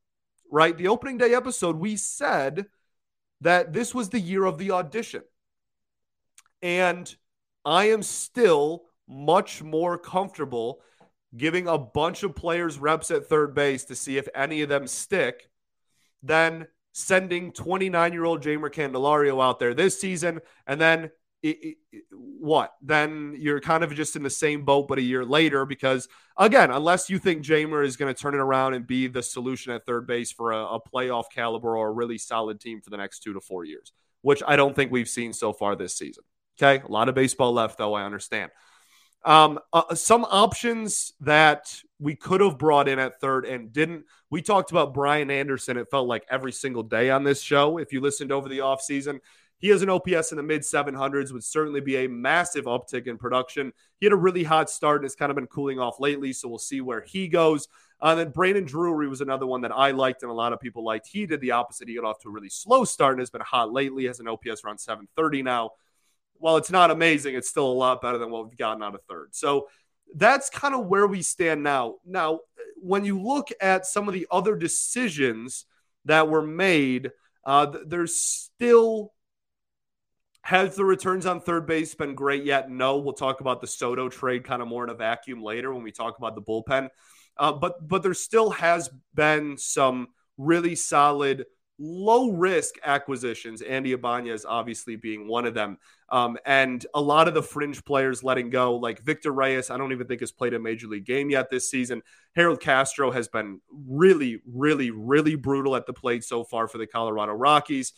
right? 0.50 0.76
The 0.76 0.88
opening 0.88 1.18
day 1.18 1.34
episode, 1.34 1.76
we 1.76 1.96
said 1.96 2.66
that 3.40 3.72
this 3.72 3.94
was 3.94 4.08
the 4.08 4.20
year 4.20 4.44
of 4.44 4.58
the 4.58 4.72
audition. 4.72 5.22
And 6.62 7.14
I 7.64 7.86
am 7.86 8.02
still 8.02 8.84
much 9.08 9.62
more 9.62 9.98
comfortable 9.98 10.80
giving 11.36 11.66
a 11.66 11.78
bunch 11.78 12.22
of 12.22 12.36
players 12.36 12.78
reps 12.78 13.10
at 13.10 13.26
third 13.26 13.54
base 13.54 13.84
to 13.86 13.94
see 13.94 14.16
if 14.16 14.28
any 14.34 14.62
of 14.62 14.68
them 14.68 14.86
stick 14.86 15.48
than 16.22 16.66
sending 16.92 17.52
29 17.52 18.12
year 18.12 18.24
old 18.24 18.42
Jeimer 18.42 18.70
Candelario 18.70 19.42
out 19.42 19.58
there 19.58 19.74
this 19.74 20.00
season 20.00 20.40
and 20.66 20.80
then 20.80 21.10
it, 21.42 21.76
it, 21.90 22.04
what? 22.10 22.72
Then 22.82 23.34
you're 23.36 23.60
kind 23.60 23.82
of 23.82 23.94
just 23.94 24.14
in 24.14 24.22
the 24.22 24.30
same 24.30 24.64
boat, 24.64 24.86
but 24.86 24.98
a 24.98 25.02
year 25.02 25.24
later, 25.24 25.66
because 25.66 26.08
again, 26.36 26.70
unless 26.70 27.10
you 27.10 27.18
think 27.18 27.44
Jeimer 27.44 27.84
is 27.84 27.96
going 27.96 28.14
to 28.14 28.20
turn 28.20 28.34
it 28.34 28.38
around 28.38 28.74
and 28.74 28.86
be 28.86 29.08
the 29.08 29.22
solution 29.22 29.72
at 29.72 29.84
third 29.84 30.06
base 30.06 30.30
for 30.30 30.52
a, 30.52 30.64
a, 30.64 30.80
playoff 30.80 31.24
caliber 31.34 31.76
or 31.76 31.88
a 31.88 31.92
really 31.92 32.18
solid 32.18 32.60
team 32.60 32.80
for 32.80 32.90
the 32.90 32.96
next 32.96 33.20
two 33.20 33.32
to 33.32 33.40
four 33.40 33.64
years, 33.64 33.92
which 34.22 34.42
I 34.46 34.56
don't 34.56 34.76
think 34.76 34.92
we've 34.92 35.08
seen 35.08 35.32
so 35.32 35.52
far 35.52 35.74
this 35.74 35.96
season. 35.96 36.22
Okay. 36.60 36.82
A 36.84 36.90
lot 36.90 37.08
of 37.08 37.14
baseball 37.14 37.52
left, 37.52 37.78
though, 37.78 37.94
I 37.94 38.04
understand. 38.04 38.50
Um, 39.24 39.58
uh, 39.72 39.94
some 39.94 40.24
options 40.24 41.12
that 41.20 41.74
we 42.02 42.16
could 42.16 42.40
have 42.40 42.58
brought 42.58 42.88
in 42.88 42.98
at 42.98 43.20
third 43.20 43.46
and 43.46 43.72
didn't. 43.72 44.04
We 44.28 44.42
talked 44.42 44.72
about 44.72 44.92
Brian 44.92 45.30
Anderson, 45.30 45.76
it 45.76 45.88
felt 45.90 46.08
like 46.08 46.26
every 46.28 46.52
single 46.52 46.82
day 46.82 47.10
on 47.10 47.22
this 47.22 47.40
show. 47.40 47.78
If 47.78 47.92
you 47.92 48.00
listened 48.00 48.32
over 48.32 48.48
the 48.48 48.58
offseason, 48.58 49.20
he 49.58 49.68
has 49.68 49.82
an 49.82 49.90
OPS 49.90 50.32
in 50.32 50.36
the 50.36 50.42
mid 50.42 50.62
700s, 50.62 51.32
would 51.32 51.44
certainly 51.44 51.80
be 51.80 51.98
a 51.98 52.08
massive 52.08 52.64
uptick 52.64 53.06
in 53.06 53.16
production. 53.16 53.72
He 54.00 54.06
had 54.06 54.12
a 54.12 54.16
really 54.16 54.42
hot 54.42 54.68
start 54.68 54.96
and 54.96 55.04
has 55.04 55.14
kind 55.14 55.30
of 55.30 55.36
been 55.36 55.46
cooling 55.46 55.78
off 55.78 56.00
lately, 56.00 56.32
so 56.32 56.48
we'll 56.48 56.58
see 56.58 56.80
where 56.80 57.02
he 57.02 57.28
goes. 57.28 57.68
Uh, 58.00 58.08
and 58.08 58.18
then 58.18 58.30
Brandon 58.30 58.64
Drury 58.64 59.06
was 59.06 59.20
another 59.20 59.46
one 59.46 59.60
that 59.60 59.70
I 59.70 59.92
liked 59.92 60.22
and 60.22 60.30
a 60.32 60.34
lot 60.34 60.52
of 60.52 60.58
people 60.58 60.84
liked. 60.84 61.06
He 61.06 61.24
did 61.26 61.40
the 61.40 61.52
opposite. 61.52 61.86
He 61.86 61.94
got 61.94 62.04
off 62.04 62.18
to 62.22 62.28
a 62.28 62.32
really 62.32 62.48
slow 62.48 62.84
start 62.84 63.12
and 63.12 63.20
has 63.20 63.30
been 63.30 63.40
hot 63.40 63.72
lately, 63.72 64.06
has 64.06 64.18
an 64.18 64.26
OPS 64.26 64.64
around 64.64 64.78
730 64.78 65.44
now. 65.44 65.70
While 66.38 66.56
it's 66.56 66.72
not 66.72 66.90
amazing, 66.90 67.36
it's 67.36 67.48
still 67.48 67.70
a 67.70 67.72
lot 67.72 68.02
better 68.02 68.18
than 68.18 68.32
what 68.32 68.48
we've 68.48 68.58
gotten 68.58 68.82
out 68.82 68.96
of 68.96 69.04
third. 69.04 69.28
So 69.30 69.68
that's 70.14 70.50
kind 70.50 70.74
of 70.74 70.86
where 70.86 71.06
we 71.06 71.22
stand 71.22 71.62
now. 71.62 71.96
Now, 72.04 72.40
when 72.76 73.04
you 73.04 73.20
look 73.20 73.48
at 73.60 73.86
some 73.86 74.08
of 74.08 74.14
the 74.14 74.26
other 74.30 74.56
decisions 74.56 75.66
that 76.04 76.28
were 76.28 76.42
made, 76.42 77.10
uh, 77.44 77.74
there's 77.86 78.16
still 78.16 79.12
has 80.44 80.74
the 80.74 80.84
returns 80.84 81.24
on 81.24 81.40
third 81.40 81.66
base 81.66 81.94
been 81.94 82.14
great 82.14 82.44
yet? 82.44 82.68
No. 82.68 82.98
We'll 82.98 83.12
talk 83.12 83.40
about 83.40 83.60
the 83.60 83.66
Soto 83.66 84.08
trade 84.08 84.44
kind 84.44 84.60
of 84.60 84.68
more 84.68 84.84
in 84.84 84.90
a 84.90 84.94
vacuum 84.94 85.42
later 85.42 85.72
when 85.72 85.84
we 85.84 85.92
talk 85.92 86.18
about 86.18 86.34
the 86.34 86.42
bullpen. 86.42 86.88
Uh, 87.36 87.52
but 87.52 87.86
but 87.86 88.02
there 88.02 88.14
still 88.14 88.50
has 88.50 88.90
been 89.14 89.56
some 89.56 90.08
really 90.36 90.74
solid 90.74 91.46
low 91.78 92.30
risk 92.30 92.74
acquisitions. 92.84 93.62
Andy 93.62 93.92
Ibanez 93.92 94.44
obviously 94.44 94.96
being 94.96 95.26
one 95.26 95.46
of 95.46 95.54
them, 95.54 95.78
um, 96.10 96.36
and 96.46 96.84
a 96.94 97.00
lot 97.00 97.28
of 97.28 97.34
the 97.34 97.42
fringe 97.42 97.84
players 97.84 98.22
letting 98.22 98.50
go, 98.50 98.76
like 98.76 99.00
Victor 99.02 99.32
Reyes. 99.32 99.70
I 99.70 99.78
don't 99.78 99.92
even 99.92 100.06
think 100.06 100.20
has 100.20 100.32
played 100.32 100.54
a 100.54 100.58
major 100.58 100.86
league 100.86 101.06
game 101.06 101.30
yet 101.30 101.50
this 101.50 101.70
season. 101.70 102.02
Harold 102.36 102.60
Castro 102.60 103.10
has 103.10 103.28
been 103.28 103.60
really, 103.70 104.40
really, 104.46 104.90
really 104.90 105.34
brutal 105.34 105.74
at 105.76 105.86
the 105.86 105.92
plate 105.92 106.24
so 106.24 106.44
far 106.44 106.68
for 106.68 106.78
the 106.78 106.86
Colorado 106.86 107.32
Rockies. 107.32 107.92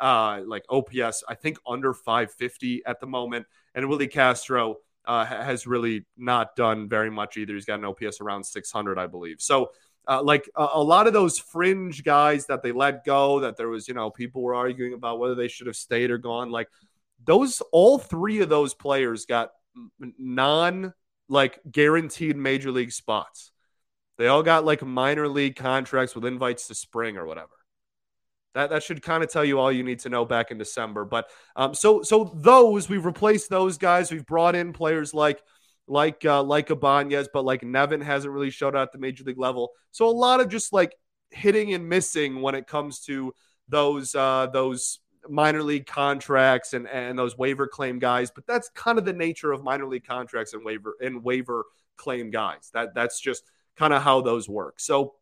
uh, 0.00 0.40
like 0.46 0.64
OPS, 0.70 1.24
I 1.28 1.34
think 1.34 1.58
under 1.66 1.92
550 1.92 2.82
at 2.86 3.00
the 3.00 3.06
moment. 3.06 3.46
And 3.74 3.88
Willi 3.88 4.08
Castro 4.08 4.76
uh, 5.06 5.24
has 5.24 5.66
really 5.66 6.06
not 6.16 6.54
done 6.56 6.88
very 6.88 7.10
much 7.10 7.36
either. 7.36 7.54
He's 7.54 7.64
got 7.64 7.78
an 7.78 7.84
OPS 7.84 8.20
around 8.20 8.44
600, 8.44 8.98
I 8.98 9.06
believe. 9.06 9.40
So, 9.40 9.70
uh, 10.08 10.22
like 10.22 10.48
a, 10.56 10.68
a, 10.74 10.82
lot 10.82 11.06
of 11.06 11.12
those 11.12 11.38
fringe 11.38 12.02
guys 12.02 12.46
that 12.46 12.62
they 12.62 12.72
let 12.72 13.04
go, 13.04 13.40
that 13.40 13.56
there 13.56 13.68
was, 13.68 13.86
you 13.86 13.94
know, 13.94 14.10
people 14.10 14.42
were 14.42 14.54
arguing 14.54 14.94
about 14.94 15.18
whether 15.18 15.34
they 15.34 15.48
should 15.48 15.66
have 15.66 15.76
stayed 15.76 16.10
or 16.10 16.16
gone. 16.16 16.50
Like 16.50 16.68
those, 17.24 17.60
all 17.72 17.98
three 17.98 18.40
of 18.40 18.48
those 18.48 18.74
players 18.74 19.26
got 19.26 19.50
non 20.18 20.94
like 21.28 21.60
guaranteed 21.70 22.36
major 22.36 22.72
league 22.72 22.92
spots. 22.92 23.52
They 24.16 24.26
all 24.26 24.42
got 24.42 24.64
like 24.64 24.82
minor 24.82 25.28
league 25.28 25.56
contracts 25.56 26.14
with 26.14 26.24
invites 26.24 26.68
to 26.68 26.74
spring 26.74 27.16
or 27.16 27.26
whatever. 27.26 27.50
That 28.54 28.70
that 28.70 28.82
should 28.82 29.02
kind 29.02 29.22
of 29.22 29.30
tell 29.30 29.44
you 29.44 29.60
all 29.60 29.70
you 29.70 29.84
need 29.84 30.00
to 30.00 30.08
know 30.08 30.24
back 30.24 30.50
in 30.50 30.58
December. 30.58 31.04
But 31.04 31.30
um, 31.54 31.74
so 31.74 32.02
so 32.02 32.32
those 32.34 32.88
we've 32.88 33.04
replaced 33.04 33.50
those 33.50 33.78
guys. 33.78 34.10
We've 34.10 34.26
brought 34.26 34.56
in 34.56 34.72
players 34.72 35.14
like 35.14 35.40
like 35.88 36.24
uh, 36.24 36.42
like 36.42 36.70
Ibanez, 36.70 37.28
but 37.32 37.44
like 37.44 37.62
Nevin 37.62 38.00
hasn't 38.00 38.32
really 38.32 38.50
showed 38.50 38.76
out 38.76 38.82
at 38.82 38.92
the 38.92 38.98
major 38.98 39.24
league 39.24 39.38
level. 39.38 39.70
So 39.90 40.08
a 40.08 40.10
lot 40.10 40.40
of 40.40 40.48
just 40.48 40.72
like 40.72 40.94
hitting 41.30 41.74
and 41.74 41.88
missing 41.88 42.40
when 42.40 42.54
it 42.54 42.66
comes 42.66 43.00
to 43.00 43.32
those 43.68 44.14
uh, 44.14 44.48
those 44.52 45.00
minor 45.28 45.62
league 45.62 45.86
contracts 45.86 46.72
and 46.74 46.88
and 46.88 47.18
those 47.18 47.36
waiver 47.36 47.66
claim 47.66 47.98
guys. 47.98 48.30
But 48.30 48.46
that's 48.46 48.68
kind 48.70 48.98
of 48.98 49.04
the 49.04 49.12
nature 49.12 49.52
of 49.52 49.62
minor 49.62 49.86
league 49.86 50.06
contracts 50.06 50.52
and 50.54 50.64
waiver 50.64 50.96
and 51.00 51.22
waiver 51.22 51.64
claim 51.96 52.30
guys. 52.30 52.70
That 52.74 52.94
that's 52.94 53.20
just 53.20 53.42
kind 53.76 53.92
of 53.92 54.02
how 54.02 54.20
those 54.20 54.48
work. 54.48 54.80
So 54.80 55.14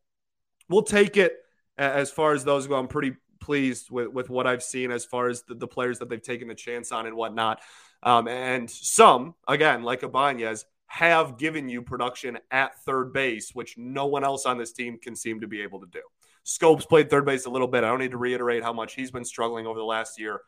we'll 0.69 0.83
take 0.83 1.17
it 1.17 1.35
as 1.79 2.11
far 2.11 2.33
as 2.33 2.45
those 2.45 2.67
go. 2.67 2.77
I'm 2.77 2.89
pretty 2.89 3.13
pleased 3.41 3.91
with, 3.91 4.09
with 4.09 4.31
what 4.31 4.47
I've 4.47 4.63
seen 4.63 4.91
as 4.91 5.05
far 5.05 5.29
as 5.29 5.43
the, 5.43 5.55
the 5.55 5.69
players 5.69 5.99
that 5.99 6.09
they've 6.09 6.23
taken 6.23 6.51
a 6.51 6.55
chance 6.55 6.91
on 6.91 7.07
and 7.07 7.17
whatnot. 7.17 7.61
Um, 8.03 8.29
and 8.29 8.71
some, 8.71 9.35
again, 9.49 9.83
like 9.83 10.03
Ibanez, 10.03 10.65
have 10.87 11.37
given 11.39 11.69
you 11.69 11.83
production 11.83 12.39
at 12.51 12.79
third 12.85 13.13
base, 13.13 13.51
which 13.53 13.77
no 13.77 14.07
one 14.07 14.25
else 14.25 14.47
on 14.47 14.59
this 14.59 14.73
team 14.73 14.99
can 14.99 15.17
seem 15.17 15.41
to 15.41 15.49
be 15.49 15.63
able 15.63 15.81
to 15.81 15.87
do. 15.87 16.01
Schoop's 16.45 16.87
played 16.87 17.11
third 17.11 17.25
base 17.25 17.47
a 17.47 17.51
little 17.51 17.67
bit. 17.67 17.83
I 17.83 17.89
don't 17.89 17.99
need 17.99 18.13
to 18.13 18.19
reiterate 18.19 18.63
how 18.63 18.73
much 18.73 18.95
he's 18.95 19.11
been 19.11 19.25
struggling 19.25 19.67
over 19.67 19.79
the 19.79 19.85
last 19.85 20.19
year. 20.19 20.41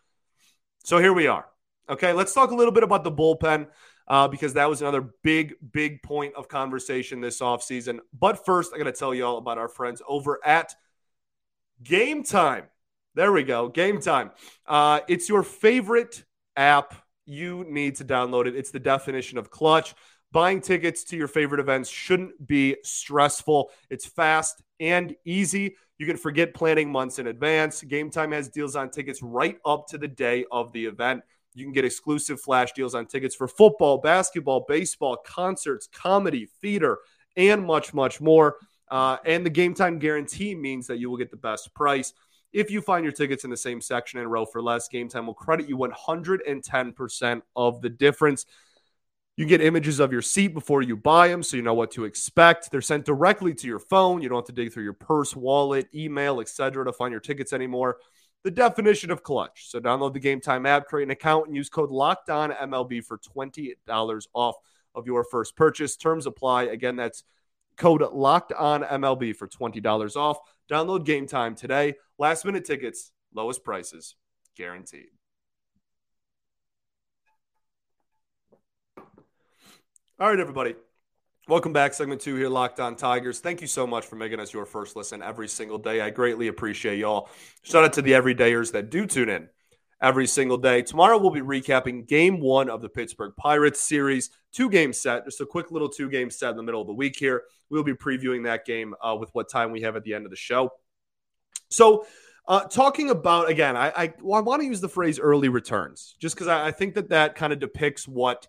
So 0.84 0.98
here 0.98 1.12
we 1.12 1.26
are. 1.26 1.46
Okay, 1.90 2.12
let's 2.12 2.32
talk 2.32 2.50
a 2.50 2.54
little 2.54 2.72
bit 2.72 2.84
about 2.84 3.02
the 3.02 3.10
bullpen 3.10 3.66
uh, 4.06 4.28
because 4.28 4.54
that 4.54 4.68
was 4.68 4.80
another 4.80 5.10
big, 5.22 5.54
big 5.72 6.02
point 6.02 6.34
of 6.34 6.46
conversation 6.46 7.20
this 7.20 7.40
offseason. 7.40 7.98
But 8.16 8.44
first, 8.44 8.72
I 8.72 8.78
got 8.78 8.84
to 8.84 8.92
tell 8.92 9.12
you 9.12 9.24
all 9.24 9.38
about 9.38 9.58
our 9.58 9.68
friends 9.68 10.00
over 10.06 10.38
at 10.44 10.74
Game 11.82 12.22
Time. 12.22 12.64
There 13.14 13.32
we 13.32 13.42
go. 13.42 13.68
Game 13.68 14.00
time. 14.00 14.30
Uh, 14.64 15.00
it's 15.08 15.28
your 15.28 15.42
favorite 15.42 16.24
app. 16.56 16.94
You 17.28 17.66
need 17.68 17.96
to 17.96 18.06
download 18.06 18.46
it. 18.46 18.56
It's 18.56 18.70
the 18.70 18.80
definition 18.80 19.36
of 19.36 19.50
clutch. 19.50 19.94
Buying 20.32 20.62
tickets 20.62 21.04
to 21.04 21.16
your 21.16 21.28
favorite 21.28 21.60
events 21.60 21.90
shouldn't 21.90 22.46
be 22.46 22.76
stressful. 22.82 23.70
It's 23.90 24.06
fast 24.06 24.62
and 24.80 25.14
easy. 25.26 25.76
You 25.98 26.06
can 26.06 26.16
forget 26.16 26.54
planning 26.54 26.90
months 26.90 27.18
in 27.18 27.26
advance. 27.26 27.82
Game 27.82 28.10
Time 28.10 28.32
has 28.32 28.48
deals 28.48 28.76
on 28.76 28.90
tickets 28.90 29.22
right 29.22 29.58
up 29.66 29.88
to 29.88 29.98
the 29.98 30.08
day 30.08 30.46
of 30.50 30.72
the 30.72 30.86
event. 30.86 31.22
You 31.54 31.64
can 31.64 31.72
get 31.72 31.84
exclusive 31.84 32.40
flash 32.40 32.72
deals 32.72 32.94
on 32.94 33.06
tickets 33.06 33.34
for 33.34 33.46
football, 33.46 33.98
basketball, 33.98 34.64
baseball, 34.66 35.16
concerts, 35.16 35.86
comedy, 35.92 36.48
theater, 36.62 36.98
and 37.36 37.62
much, 37.66 37.92
much 37.92 38.22
more. 38.22 38.56
Uh, 38.90 39.18
and 39.26 39.44
the 39.44 39.50
game 39.50 39.74
time 39.74 39.98
guarantee 39.98 40.54
means 40.54 40.86
that 40.86 40.98
you 40.98 41.10
will 41.10 41.18
get 41.18 41.30
the 41.30 41.36
best 41.36 41.74
price. 41.74 42.14
If 42.58 42.72
you 42.72 42.80
find 42.80 43.04
your 43.04 43.12
tickets 43.12 43.44
in 43.44 43.50
the 43.50 43.56
same 43.56 43.80
section 43.80 44.18
and 44.18 44.28
row 44.28 44.44
for 44.44 44.60
less, 44.60 44.88
Game 44.88 45.08
Time 45.08 45.28
will 45.28 45.34
credit 45.34 45.68
you 45.68 45.76
110% 45.76 47.42
of 47.54 47.80
the 47.80 47.88
difference. 47.88 48.46
You 49.36 49.46
get 49.46 49.60
images 49.60 50.00
of 50.00 50.10
your 50.10 50.22
seat 50.22 50.48
before 50.48 50.82
you 50.82 50.96
buy 50.96 51.28
them 51.28 51.44
so 51.44 51.56
you 51.56 51.62
know 51.62 51.74
what 51.74 51.92
to 51.92 52.04
expect. 52.04 52.72
They're 52.72 52.80
sent 52.80 53.04
directly 53.04 53.54
to 53.54 53.68
your 53.68 53.78
phone. 53.78 54.22
You 54.22 54.28
don't 54.28 54.38
have 54.38 54.46
to 54.46 54.52
dig 54.52 54.72
through 54.72 54.82
your 54.82 54.92
purse, 54.92 55.36
wallet, 55.36 55.86
email, 55.94 56.40
etc. 56.40 56.84
to 56.84 56.92
find 56.92 57.12
your 57.12 57.20
tickets 57.20 57.52
anymore. 57.52 57.98
The 58.42 58.50
definition 58.50 59.12
of 59.12 59.22
clutch. 59.22 59.70
So 59.70 59.78
download 59.78 60.12
the 60.12 60.18
Game 60.18 60.40
Time 60.40 60.66
app, 60.66 60.86
create 60.86 61.04
an 61.04 61.12
account, 61.12 61.46
and 61.46 61.54
use 61.54 61.68
code 61.68 61.90
LOCKEDONMLB 61.90 63.04
for 63.04 63.18
$20 63.18 64.26
off 64.34 64.56
of 64.96 65.06
your 65.06 65.22
first 65.22 65.54
purchase. 65.54 65.94
Terms 65.94 66.26
apply. 66.26 66.64
Again, 66.64 66.96
that's 66.96 67.22
code 67.78 68.02
locked 68.12 68.52
on 68.52 68.82
MLB 68.82 69.34
for 69.34 69.48
$20 69.48 70.16
off. 70.16 70.38
Download 70.70 71.04
Game 71.04 71.26
Time 71.26 71.54
today. 71.54 71.94
Last 72.18 72.44
minute 72.44 72.64
tickets, 72.64 73.12
lowest 73.32 73.64
prices, 73.64 74.16
guaranteed. 74.56 75.08
All 80.20 80.28
right, 80.28 80.40
everybody. 80.40 80.74
Welcome 81.46 81.72
back. 81.72 81.94
Segment 81.94 82.20
two 82.20 82.34
here, 82.34 82.48
Locked 82.48 82.80
On 82.80 82.94
Tigers. 82.94 83.40
Thank 83.40 83.62
you 83.62 83.66
so 83.66 83.86
much 83.86 84.04
for 84.04 84.16
making 84.16 84.40
us 84.40 84.52
your 84.52 84.66
first 84.66 84.96
listen 84.96 85.22
every 85.22 85.48
single 85.48 85.78
day. 85.78 86.00
I 86.00 86.10
greatly 86.10 86.48
appreciate 86.48 86.98
y'all. 86.98 87.30
Shout 87.62 87.84
out 87.84 87.92
to 87.94 88.02
the 88.02 88.12
everydayers 88.12 88.72
that 88.72 88.90
do 88.90 89.06
tune 89.06 89.30
in 89.30 89.48
every 90.00 90.26
single 90.26 90.56
day. 90.56 90.82
Tomorrow 90.82 91.18
we'll 91.18 91.30
be 91.30 91.40
recapping 91.40 92.06
game 92.06 92.40
one 92.40 92.70
of 92.70 92.82
the 92.82 92.88
Pittsburgh 92.88 93.32
Pirates 93.36 93.80
series, 93.80 94.30
two 94.52 94.70
game 94.70 94.92
set, 94.92 95.24
just 95.24 95.40
a 95.40 95.46
quick 95.46 95.70
little 95.70 95.88
two 95.88 96.08
game 96.08 96.30
set 96.30 96.50
in 96.50 96.56
the 96.56 96.62
middle 96.62 96.80
of 96.80 96.86
the 96.86 96.94
week 96.94 97.16
here. 97.16 97.44
We'll 97.70 97.82
be 97.82 97.94
previewing 97.94 98.44
that 98.44 98.64
game 98.64 98.94
uh, 99.02 99.16
with 99.18 99.30
what 99.32 99.50
time 99.50 99.72
we 99.72 99.82
have 99.82 99.96
at 99.96 100.04
the 100.04 100.14
end 100.14 100.24
of 100.24 100.30
the 100.30 100.36
show. 100.36 100.70
So, 101.70 102.06
uh, 102.46 102.64
talking 102.64 103.10
about 103.10 103.50
again, 103.50 103.76
I, 103.76 103.92
I, 103.94 104.14
well, 104.22 104.38
I 104.38 104.42
want 104.42 104.62
to 104.62 104.66
use 104.66 104.80
the 104.80 104.88
phrase 104.88 105.18
early 105.18 105.50
returns 105.50 106.16
just 106.18 106.34
because 106.34 106.48
I, 106.48 106.68
I 106.68 106.70
think 106.70 106.94
that 106.94 107.10
that 107.10 107.34
kind 107.34 107.52
of 107.52 107.58
depicts 107.58 108.08
what 108.08 108.46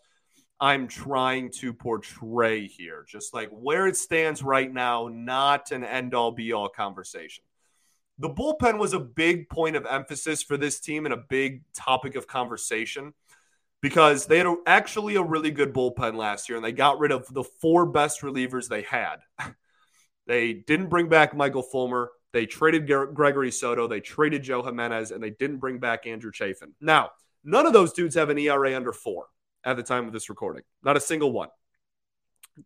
I'm 0.61 0.87
trying 0.87 1.51
to 1.59 1.73
portray 1.73 2.67
here, 2.67 3.05
just 3.07 3.33
like 3.33 3.49
where 3.49 3.87
it 3.87 3.97
stands 3.97 4.43
right 4.43 4.71
now, 4.71 5.09
not 5.11 5.71
an 5.71 5.83
end 5.83 6.13
all 6.13 6.31
be 6.31 6.53
all 6.53 6.69
conversation. 6.69 7.43
The 8.19 8.29
bullpen 8.29 8.77
was 8.77 8.93
a 8.93 8.99
big 8.99 9.49
point 9.49 9.77
of 9.77 9.85
emphasis 9.85 10.43
for 10.43 10.57
this 10.57 10.79
team 10.81 11.05
and 11.05 11.13
a 11.13 11.23
big 11.29 11.63
topic 11.73 12.15
of 12.15 12.27
conversation 12.27 13.13
because 13.81 14.25
they 14.25 14.37
had 14.37 14.45
a, 14.45 14.57
actually 14.67 15.15
a 15.15 15.23
really 15.23 15.51
good 15.51 15.73
bullpen 15.73 16.15
last 16.15 16.49
year 16.49 16.57
and 16.57 16.65
they 16.65 16.73
got 16.73 16.99
rid 16.99 17.11
of 17.11 17.33
the 17.33 17.43
four 17.43 17.85
best 17.85 18.21
relievers 18.21 18.67
they 18.67 18.81
had. 18.81 19.17
they 20.27 20.53
didn't 20.53 20.89
bring 20.89 21.07
back 21.07 21.33
Michael 21.33 21.63
Fulmer. 21.63 22.11
They 22.33 22.45
traded 22.45 22.87
Gregory 22.87 23.51
Soto. 23.51 23.87
They 23.87 24.01
traded 24.01 24.43
Joe 24.43 24.63
Jimenez 24.63 25.11
and 25.11 25.23
they 25.23 25.31
didn't 25.31 25.57
bring 25.57 25.79
back 25.79 26.05
Andrew 26.05 26.31
Chafin. 26.31 26.73
Now, 26.81 27.11
none 27.45 27.65
of 27.65 27.73
those 27.73 27.93
dudes 27.93 28.15
have 28.15 28.29
an 28.29 28.37
ERA 28.37 28.75
under 28.75 28.91
four 28.91 29.27
at 29.63 29.77
the 29.77 29.83
time 29.83 30.07
of 30.07 30.13
this 30.13 30.29
recording. 30.29 30.63
Not 30.83 30.97
a 30.97 31.01
single 31.01 31.31
one. 31.31 31.49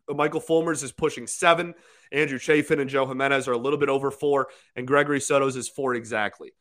Michael 0.09 0.41
Fulmer's 0.41 0.83
is 0.83 0.91
pushing 0.91 1.27
seven. 1.27 1.73
Andrew 2.11 2.37
Chafin 2.37 2.79
and 2.79 2.89
Joe 2.89 3.05
Jimenez 3.05 3.47
are 3.47 3.53
a 3.53 3.57
little 3.57 3.79
bit 3.79 3.89
over 3.89 4.11
four, 4.11 4.47
and 4.75 4.87
Gregory 4.87 5.19
Soto's 5.19 5.55
is 5.55 5.69
four 5.69 5.95
exactly. 5.95 6.51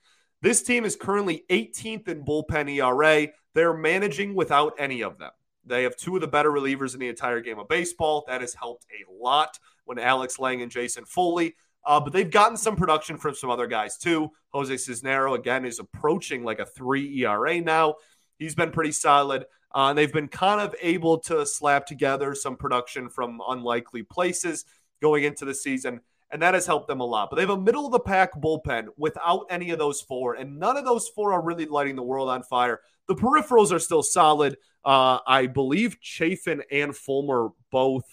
This 0.41 0.63
team 0.63 0.85
is 0.85 0.97
currently 0.97 1.45
18th 1.51 2.09
in 2.09 2.25
bullpen 2.25 2.69
ERA. 2.71 3.29
They're 3.55 3.75
managing 3.75 4.35
without 4.35 4.75
any 4.79 5.03
of 5.03 5.19
them. 5.19 5.31
They 5.65 5.85
have 5.85 5.97
two 5.97 6.17
of 6.17 6.21
the 6.21 6.27
better 6.27 6.51
relievers 6.51 6.95
in 6.95 7.01
the 7.01 7.09
entire 7.09 7.41
game 7.41 7.59
of 7.59 7.69
baseball. 7.69 8.25
That 8.27 8.41
has 8.41 8.55
helped 8.55 8.85
a 8.91 9.23
lot 9.23 9.59
when 9.85 9.99
Alex 9.99 10.39
Lange 10.39 10.63
and 10.63 10.71
Jason 10.71 11.05
Foley. 11.05 11.55
Uh, 11.85 12.01
but 12.01 12.13
they've 12.13 12.31
gotten 12.31 12.57
some 12.57 12.77
production 12.77 13.17
from 13.17 13.35
some 13.35 13.51
other 13.51 13.67
guys 13.67 13.97
too. 13.97 14.31
Jose 14.51 14.75
Cisnero, 14.75 15.37
again, 15.37 15.65
is 15.65 15.79
approaching 15.79 16.45
like 16.45 16.59
a 16.59 16.67
three 16.67 17.23
ERA 17.23 17.61
now. 17.61 17.97
He's 18.39 18.55
been 18.55 18.71
pretty 18.71 18.93
solid. 18.93 19.45
Uh, 19.75 19.93
they've 19.93 20.13
been 20.13 20.29
kind 20.29 20.61
of 20.61 20.75
able 20.81 21.19
to 21.19 21.47
slap 21.47 21.87
together 21.87 22.35
some 22.35 22.57
production 22.57 23.09
from 23.09 23.41
unlikely 23.49 24.03
places 24.03 24.65
going 25.01 25.25
into 25.25 25.45
the 25.45 25.55
season 25.55 26.01
and 26.33 26.41
that 26.41 26.55
has 26.55 26.67
helped 26.67 26.89
them 26.89 27.01
a 27.01 27.05
lot. 27.05 27.31
But 27.31 27.37
they 27.37 27.43
have 27.43 27.51
a 27.51 27.61
middle 27.61 27.87
of 27.87 27.93
the 27.93 28.01
pack 28.01 28.35
bullpen 28.35 28.87
without 28.97 29.47
any 29.51 29.71
of 29.71 29.79
those 29.79 30.01
four, 30.01 30.35
and 30.35 30.59
none 30.59 30.77
of 30.77 30.85
those 30.85 31.09
four 31.09 31.33
are 31.33 31.43
really 31.43 31.67
lighting 31.67 31.95
the 31.95 32.03
world 32.03 32.31
on 32.31 32.43
fire. 32.43 32.81
The 33.07 33.15
peripherals 33.15 33.71
are 33.71 33.79
still 33.79 34.03
solid. 34.03 34.57
Uh, 34.85 35.19
I 35.27 35.47
believe 35.47 35.99
Chafin 36.01 36.63
and 36.73 36.97
Fulmer 36.97 37.51
both 37.71 38.05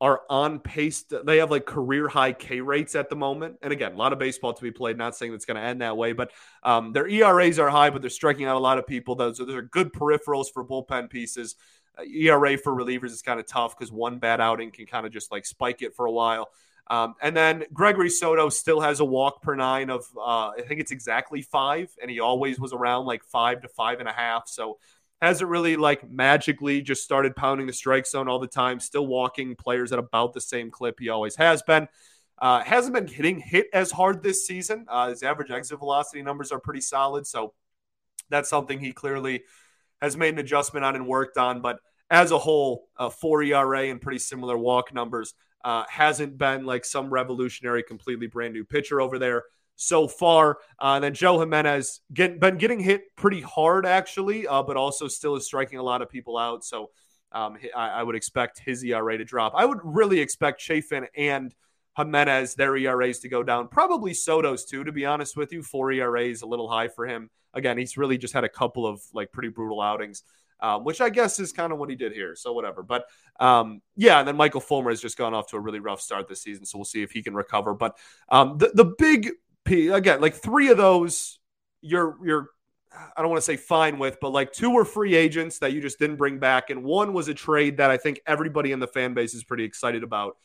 are 0.00 0.22
on 0.30 0.60
pace. 0.60 1.02
To, 1.04 1.22
they 1.24 1.38
have 1.38 1.50
like 1.50 1.66
career 1.66 2.08
high 2.08 2.32
K 2.32 2.60
rates 2.60 2.94
at 2.94 3.10
the 3.10 3.16
moment. 3.16 3.56
And 3.62 3.72
again, 3.72 3.92
a 3.92 3.96
lot 3.96 4.12
of 4.12 4.18
baseball 4.18 4.52
to 4.52 4.62
be 4.62 4.70
played. 4.70 4.96
Not 4.96 5.16
saying 5.16 5.32
that's 5.32 5.44
going 5.44 5.56
to 5.56 5.62
end 5.62 5.80
that 5.80 5.96
way, 5.96 6.12
but 6.12 6.30
um, 6.62 6.92
their 6.92 7.08
ERAs 7.08 7.58
are 7.58 7.68
high, 7.68 7.90
but 7.90 8.00
they're 8.00 8.10
striking 8.10 8.46
out 8.46 8.56
a 8.56 8.60
lot 8.60 8.78
of 8.78 8.86
people. 8.86 9.14
Those, 9.14 9.38
those 9.38 9.54
are 9.54 9.62
good 9.62 9.92
peripherals 9.92 10.46
for 10.52 10.64
bullpen 10.64 11.10
pieces. 11.10 11.56
Uh, 11.98 12.04
ERA 12.04 12.56
for 12.56 12.72
relievers 12.72 13.10
is 13.10 13.22
kind 13.22 13.40
of 13.40 13.46
tough 13.46 13.76
because 13.76 13.90
one 13.90 14.18
bad 14.18 14.40
outing 14.40 14.70
can 14.70 14.86
kind 14.86 15.04
of 15.04 15.12
just 15.12 15.32
like 15.32 15.44
spike 15.44 15.82
it 15.82 15.94
for 15.94 16.06
a 16.06 16.12
while. 16.12 16.50
Um, 16.90 17.16
and 17.20 17.36
then 17.36 17.64
Gregory 17.72 18.08
Soto 18.08 18.48
still 18.48 18.80
has 18.80 19.00
a 19.00 19.04
walk 19.04 19.42
per 19.42 19.54
nine 19.54 19.90
of, 19.90 20.06
uh, 20.16 20.50
I 20.56 20.62
think 20.66 20.80
it's 20.80 20.90
exactly 20.90 21.42
five, 21.42 21.90
and 22.00 22.10
he 22.10 22.20
always 22.20 22.58
was 22.58 22.72
around 22.72 23.04
like 23.04 23.22
five 23.24 23.60
to 23.62 23.68
five 23.68 24.00
and 24.00 24.08
a 24.08 24.12
half. 24.12 24.48
So 24.48 24.78
hasn't 25.20 25.50
really 25.50 25.76
like 25.76 26.08
magically 26.08 26.80
just 26.80 27.02
started 27.02 27.34
pounding 27.34 27.66
the 27.66 27.72
strike 27.72 28.06
zone 28.06 28.28
all 28.28 28.38
the 28.38 28.46
time, 28.46 28.80
still 28.80 29.06
walking 29.06 29.56
players 29.56 29.92
at 29.92 29.98
about 29.98 30.32
the 30.32 30.40
same 30.40 30.70
clip 30.70 30.98
he 31.00 31.08
always 31.08 31.36
has 31.36 31.62
been. 31.62 31.88
Uh, 32.40 32.62
hasn't 32.62 32.94
been 32.94 33.08
hitting 33.08 33.40
hit 33.40 33.66
as 33.72 33.90
hard 33.90 34.22
this 34.22 34.46
season. 34.46 34.86
Uh, 34.88 35.08
his 35.08 35.24
average 35.24 35.50
exit 35.50 35.78
velocity 35.78 36.22
numbers 36.22 36.52
are 36.52 36.60
pretty 36.60 36.80
solid, 36.80 37.26
so 37.26 37.52
that's 38.30 38.48
something 38.48 38.78
he 38.78 38.92
clearly 38.92 39.42
has 40.00 40.16
made 40.16 40.34
an 40.34 40.38
adjustment 40.38 40.84
on 40.84 40.94
and 40.94 41.06
worked 41.06 41.36
on. 41.36 41.60
But 41.60 41.80
as 42.10 42.30
a 42.30 42.38
whole, 42.38 42.88
four 43.20 43.42
ERA 43.42 43.88
and 43.88 44.00
pretty 44.00 44.20
similar 44.20 44.56
walk 44.56 44.94
numbers 44.94 45.34
uh, 45.64 45.84
hasn't 45.88 46.38
been 46.38 46.64
like 46.64 46.84
some 46.84 47.10
revolutionary, 47.10 47.82
completely 47.82 48.28
brand 48.28 48.54
new 48.54 48.64
pitcher 48.64 49.00
over 49.00 49.18
there 49.18 49.42
so 49.78 50.08
far. 50.08 50.58
Uh, 50.80 50.94
and 50.96 51.04
then 51.04 51.14
Joe 51.14 51.38
Jimenez 51.38 52.00
get, 52.12 52.40
been 52.40 52.58
getting 52.58 52.80
hit 52.80 53.14
pretty 53.16 53.40
hard 53.40 53.86
actually, 53.86 54.46
uh, 54.46 54.62
but 54.62 54.76
also 54.76 55.06
still 55.06 55.36
is 55.36 55.46
striking 55.46 55.78
a 55.78 55.82
lot 55.82 56.02
of 56.02 56.10
people 56.10 56.36
out. 56.36 56.64
So 56.64 56.90
um, 57.30 57.56
I, 57.76 57.88
I, 57.88 58.02
would 58.02 58.16
expect 58.16 58.58
his 58.58 58.82
ERA 58.82 59.16
to 59.16 59.24
drop. 59.24 59.52
I 59.54 59.64
would 59.64 59.78
really 59.84 60.18
expect 60.18 60.60
Chafin 60.60 61.06
and 61.16 61.54
Jimenez, 61.96 62.54
their 62.54 62.76
ERAs 62.76 63.20
to 63.20 63.28
go 63.28 63.42
down. 63.42 63.68
Probably 63.68 64.14
Soto's 64.14 64.64
too, 64.64 64.82
to 64.82 64.92
be 64.92 65.06
honest 65.06 65.36
with 65.36 65.52
you. 65.52 65.62
Four 65.62 65.92
ERAs, 65.92 66.42
a 66.42 66.46
little 66.46 66.68
high 66.68 66.88
for 66.88 67.06
him. 67.06 67.30
Again, 67.54 67.78
he's 67.78 67.96
really 67.96 68.18
just 68.18 68.34
had 68.34 68.44
a 68.44 68.48
couple 68.48 68.86
of 68.86 69.00
like 69.12 69.30
pretty 69.30 69.48
brutal 69.48 69.80
outings. 69.80 70.22
Um, 70.60 70.82
which 70.82 71.00
I 71.00 71.08
guess 71.08 71.38
is 71.38 71.52
kind 71.52 71.72
of 71.72 71.78
what 71.78 71.88
he 71.88 71.94
did 71.94 72.12
here. 72.12 72.34
So 72.34 72.52
whatever. 72.52 72.82
But 72.82 73.04
um, 73.38 73.80
yeah, 73.94 74.18
and 74.18 74.26
then 74.26 74.36
Michael 74.36 74.60
Fulmer 74.60 74.90
has 74.90 75.00
just 75.00 75.16
gone 75.16 75.32
off 75.32 75.46
to 75.50 75.56
a 75.56 75.60
really 75.60 75.78
rough 75.78 76.00
start 76.00 76.26
this 76.26 76.42
season. 76.42 76.64
So 76.64 76.78
we'll 76.78 76.84
see 76.84 77.00
if 77.00 77.12
he 77.12 77.22
can 77.22 77.32
recover. 77.32 77.74
But 77.74 77.96
um, 78.28 78.58
the 78.58 78.72
the 78.74 78.84
big 78.98 79.30
Again, 79.68 80.20
like 80.20 80.34
three 80.34 80.68
of 80.68 80.76
those, 80.76 81.38
you're 81.80 82.16
you're 82.24 82.50
I 82.92 83.20
don't 83.20 83.30
want 83.30 83.38
to 83.38 83.44
say 83.44 83.56
fine 83.56 83.98
with, 83.98 84.18
but 84.20 84.30
like 84.30 84.52
two 84.52 84.70
were 84.70 84.84
free 84.84 85.14
agents 85.14 85.58
that 85.60 85.72
you 85.72 85.80
just 85.80 85.98
didn't 85.98 86.16
bring 86.16 86.38
back, 86.38 86.70
and 86.70 86.82
one 86.82 87.12
was 87.12 87.28
a 87.28 87.34
trade 87.34 87.76
that 87.76 87.90
I 87.90 87.96
think 87.96 88.20
everybody 88.26 88.72
in 88.72 88.80
the 88.80 88.86
fan 88.86 89.14
base 89.14 89.34
is 89.34 89.44
pretty 89.44 89.64
excited 89.64 90.02
about 90.02 90.36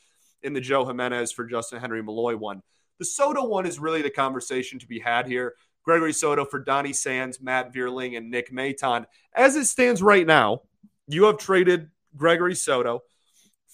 in 0.42 0.52
the 0.52 0.60
Joe 0.60 0.84
Jimenez 0.84 1.32
for 1.32 1.44
Justin 1.44 1.80
Henry 1.80 2.02
Malloy 2.02 2.36
one. 2.36 2.62
The 2.98 3.04
Soto 3.04 3.44
one 3.46 3.66
is 3.66 3.78
really 3.78 4.02
the 4.02 4.10
conversation 4.10 4.78
to 4.78 4.86
be 4.86 5.00
had 5.00 5.26
here. 5.26 5.54
Gregory 5.84 6.12
Soto 6.12 6.44
for 6.44 6.58
Donny 6.58 6.92
Sands, 6.92 7.40
Matt 7.40 7.72
Vierling, 7.72 8.16
and 8.16 8.30
Nick 8.30 8.50
Maton. 8.50 9.04
As 9.34 9.56
it 9.56 9.66
stands 9.66 10.02
right 10.02 10.26
now, 10.26 10.62
you 11.06 11.24
have 11.24 11.38
traded 11.38 11.90
Gregory 12.16 12.54
Soto 12.54 13.02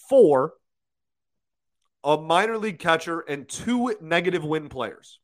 for 0.09 0.53
a 2.03 2.17
minor 2.17 2.57
league 2.57 2.79
catcher 2.79 3.19
and 3.21 3.47
two 3.47 3.95
negative 4.01 4.43
win 4.43 4.67
players. 4.67 5.19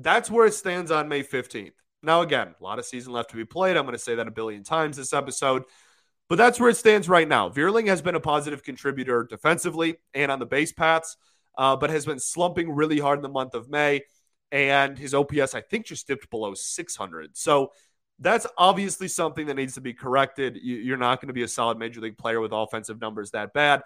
That's 0.00 0.30
where 0.30 0.46
it 0.46 0.54
stands 0.54 0.90
on 0.90 1.08
May 1.08 1.24
15th. 1.24 1.72
Now, 2.02 2.22
again, 2.22 2.54
a 2.58 2.62
lot 2.62 2.78
of 2.78 2.84
season 2.84 3.12
left 3.12 3.30
to 3.30 3.36
be 3.36 3.44
played. 3.44 3.76
I'm 3.76 3.82
going 3.82 3.94
to 3.94 3.98
say 3.98 4.14
that 4.14 4.28
a 4.28 4.30
billion 4.30 4.62
times 4.62 4.96
this 4.96 5.12
episode, 5.12 5.64
but 6.28 6.36
that's 6.36 6.60
where 6.60 6.70
it 6.70 6.76
stands 6.76 7.08
right 7.08 7.26
now. 7.26 7.48
Vierling 7.48 7.88
has 7.88 8.00
been 8.00 8.14
a 8.14 8.20
positive 8.20 8.62
contributor 8.62 9.26
defensively 9.28 9.96
and 10.14 10.30
on 10.30 10.38
the 10.38 10.46
base 10.46 10.72
paths, 10.72 11.16
uh, 11.56 11.74
but 11.74 11.90
has 11.90 12.06
been 12.06 12.20
slumping 12.20 12.70
really 12.70 13.00
hard 13.00 13.18
in 13.18 13.22
the 13.22 13.28
month 13.28 13.54
of 13.54 13.68
May. 13.68 14.02
And 14.52 14.96
his 14.96 15.14
OPS, 15.14 15.54
I 15.54 15.60
think, 15.60 15.86
just 15.86 16.06
dipped 16.06 16.30
below 16.30 16.54
600. 16.54 17.36
So 17.36 17.72
that's 18.20 18.46
obviously 18.56 19.08
something 19.08 19.46
that 19.46 19.54
needs 19.54 19.74
to 19.74 19.80
be 19.80 19.94
corrected. 19.94 20.58
You're 20.62 20.96
not 20.96 21.20
going 21.20 21.28
to 21.28 21.34
be 21.34 21.42
a 21.42 21.48
solid 21.48 21.76
major 21.76 22.00
league 22.00 22.18
player 22.18 22.40
with 22.40 22.52
offensive 22.52 23.00
numbers 23.00 23.32
that 23.32 23.52
bad. 23.52 23.82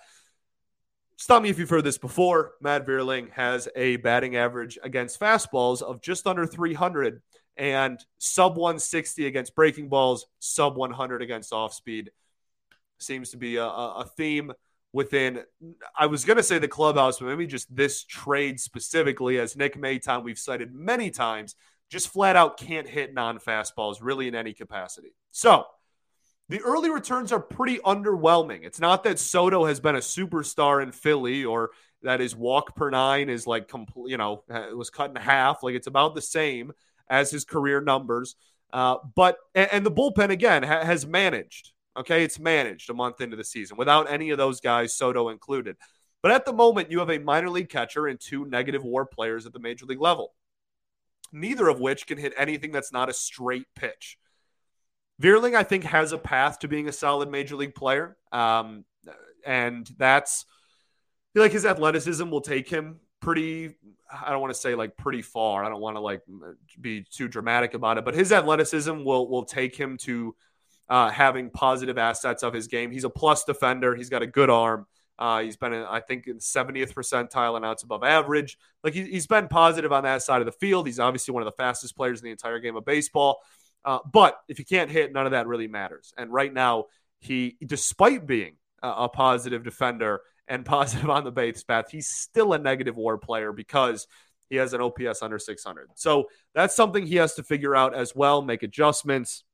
Stop 1.16 1.42
me 1.42 1.50
if 1.50 1.58
you've 1.58 1.70
heard 1.70 1.84
this 1.84 1.98
before. 1.98 2.52
Matt 2.60 2.86
Vierling 2.86 3.30
has 3.32 3.68
a 3.76 3.96
batting 3.96 4.36
average 4.36 4.78
against 4.82 5.20
fastballs 5.20 5.82
of 5.82 6.00
just 6.00 6.26
under 6.26 6.46
300 6.46 7.22
and 7.56 8.00
sub 8.18 8.56
160 8.56 9.26
against 9.26 9.54
breaking 9.54 9.88
balls, 9.88 10.26
sub 10.38 10.76
100 10.76 11.22
against 11.22 11.52
off 11.52 11.74
speed. 11.74 12.10
Seems 12.98 13.30
to 13.30 13.36
be 13.36 13.56
a, 13.56 13.64
a 13.64 14.04
theme 14.16 14.52
within, 14.92 15.42
I 15.98 16.06
was 16.06 16.24
going 16.24 16.36
to 16.36 16.42
say 16.42 16.58
the 16.58 16.68
clubhouse, 16.68 17.18
but 17.18 17.26
maybe 17.26 17.46
just 17.46 17.74
this 17.74 18.04
trade 18.04 18.60
specifically, 18.60 19.38
as 19.38 19.56
Nick 19.56 19.76
Maton, 19.76 20.22
we've 20.22 20.38
cited 20.38 20.74
many 20.74 21.10
times, 21.10 21.56
just 21.90 22.08
flat 22.08 22.36
out 22.36 22.58
can't 22.58 22.88
hit 22.88 23.14
non 23.14 23.38
fastballs 23.38 23.98
really 24.00 24.28
in 24.28 24.34
any 24.34 24.54
capacity. 24.54 25.14
So, 25.30 25.66
the 26.52 26.60
early 26.60 26.90
returns 26.90 27.32
are 27.32 27.40
pretty 27.40 27.78
underwhelming. 27.78 28.62
It's 28.62 28.78
not 28.78 29.04
that 29.04 29.18
Soto 29.18 29.64
has 29.64 29.80
been 29.80 29.96
a 29.96 30.00
superstar 30.00 30.82
in 30.82 30.92
Philly 30.92 31.46
or 31.46 31.70
that 32.02 32.20
his 32.20 32.36
walk 32.36 32.76
per 32.76 32.90
nine 32.90 33.30
is 33.30 33.46
like 33.46 33.68
complete, 33.68 34.10
you 34.10 34.18
know, 34.18 34.44
it 34.50 34.76
was 34.76 34.90
cut 34.90 35.08
in 35.08 35.16
half. 35.16 35.62
Like 35.62 35.74
it's 35.74 35.86
about 35.86 36.14
the 36.14 36.20
same 36.20 36.72
as 37.08 37.30
his 37.30 37.46
career 37.46 37.80
numbers. 37.80 38.36
Uh, 38.70 38.96
but 39.14 39.38
and, 39.54 39.86
the 39.86 39.90
bullpen 39.90 40.28
again 40.28 40.62
ha- 40.62 40.84
has 40.84 41.06
managed. 41.06 41.72
Okay, 41.96 42.22
it's 42.22 42.38
managed 42.38 42.90
a 42.90 42.94
month 42.94 43.22
into 43.22 43.36
the 43.36 43.44
season 43.44 43.78
without 43.78 44.12
any 44.12 44.28
of 44.28 44.36
those 44.36 44.60
guys, 44.60 44.94
Soto 44.94 45.30
included. 45.30 45.78
But 46.22 46.32
at 46.32 46.44
the 46.44 46.52
moment, 46.52 46.90
you 46.90 46.98
have 46.98 47.10
a 47.10 47.18
minor 47.18 47.48
league 47.48 47.70
catcher 47.70 48.08
and 48.08 48.20
two 48.20 48.44
negative 48.44 48.84
WAR 48.84 49.06
players 49.06 49.46
at 49.46 49.54
the 49.54 49.58
major 49.58 49.86
league 49.86 50.02
level, 50.02 50.34
neither 51.32 51.68
of 51.68 51.80
which 51.80 52.06
can 52.06 52.18
hit 52.18 52.34
anything 52.36 52.72
that's 52.72 52.92
not 52.92 53.08
a 53.08 53.14
straight 53.14 53.68
pitch. 53.74 54.18
Vierling, 55.22 55.54
I 55.54 55.62
think, 55.62 55.84
has 55.84 56.12
a 56.12 56.18
path 56.18 56.58
to 56.60 56.68
being 56.68 56.88
a 56.88 56.92
solid 56.92 57.30
major 57.30 57.54
league 57.54 57.74
player. 57.74 58.16
Um, 58.32 58.84
and 59.46 59.88
that's 59.96 60.46
like 61.34 61.52
his 61.52 61.64
athleticism 61.64 62.28
will 62.28 62.40
take 62.40 62.68
him 62.68 63.00
pretty 63.20 63.76
I 64.12 64.30
don't 64.30 64.40
want 64.40 64.52
to 64.52 64.60
say 64.60 64.74
like 64.74 64.96
pretty 64.96 65.22
far. 65.22 65.64
I 65.64 65.68
don't 65.68 65.80
want 65.80 65.96
to 65.96 66.00
like 66.00 66.22
be 66.80 67.02
too 67.02 67.28
dramatic 67.28 67.74
about 67.74 67.98
it, 67.98 68.04
but 68.04 68.14
his 68.14 68.30
athleticism 68.30 69.04
will 69.04 69.28
will 69.28 69.44
take 69.44 69.74
him 69.74 69.96
to 69.98 70.34
uh, 70.88 71.08
having 71.08 71.48
positive 71.48 71.96
assets 71.96 72.42
of 72.42 72.52
his 72.52 72.66
game. 72.66 72.90
He's 72.90 73.04
a 73.04 73.10
plus 73.10 73.44
defender. 73.44 73.94
He's 73.94 74.10
got 74.10 74.22
a 74.22 74.26
good 74.26 74.50
arm. 74.50 74.86
Uh, 75.18 75.40
he's 75.40 75.56
been, 75.56 75.72
I 75.72 76.00
think, 76.00 76.26
in 76.26 76.38
70th 76.38 76.94
percentile 76.94 77.56
and 77.56 77.64
outs 77.64 77.82
above 77.82 78.02
average. 78.02 78.58
Like 78.82 78.94
he, 78.94 79.12
has 79.14 79.26
been 79.26 79.48
positive 79.48 79.92
on 79.92 80.02
that 80.02 80.22
side 80.22 80.42
of 80.42 80.46
the 80.46 80.52
field. 80.52 80.86
He's 80.86 80.98
obviously 80.98 81.32
one 81.32 81.42
of 81.42 81.46
the 81.46 81.62
fastest 81.62 81.96
players 81.96 82.20
in 82.20 82.24
the 82.24 82.30
entire 82.30 82.58
game 82.58 82.76
of 82.76 82.84
baseball. 82.84 83.40
Uh, 83.84 83.98
but 84.10 84.38
if 84.48 84.58
you 84.58 84.64
can't 84.64 84.90
hit, 84.90 85.12
none 85.12 85.26
of 85.26 85.32
that 85.32 85.46
really 85.46 85.68
matters. 85.68 86.12
And 86.16 86.32
right 86.32 86.52
now, 86.52 86.86
he, 87.18 87.56
despite 87.64 88.26
being 88.26 88.56
a, 88.82 88.88
a 88.88 89.08
positive 89.08 89.64
defender 89.64 90.20
and 90.46 90.64
positive 90.64 91.10
on 91.10 91.24
the 91.24 91.32
base 91.32 91.62
path, 91.64 91.86
he's 91.90 92.08
still 92.08 92.52
a 92.52 92.58
negative 92.58 92.96
WAR 92.96 93.18
player 93.18 93.52
because 93.52 94.06
he 94.50 94.56
has 94.56 94.74
an 94.74 94.80
OPS 94.80 95.22
under 95.22 95.38
600. 95.38 95.88
So 95.94 96.28
that's 96.54 96.76
something 96.76 97.06
he 97.06 97.16
has 97.16 97.34
to 97.34 97.42
figure 97.42 97.74
out 97.74 97.94
as 97.94 98.14
well, 98.14 98.42
make 98.42 98.62
adjustments 98.62 99.44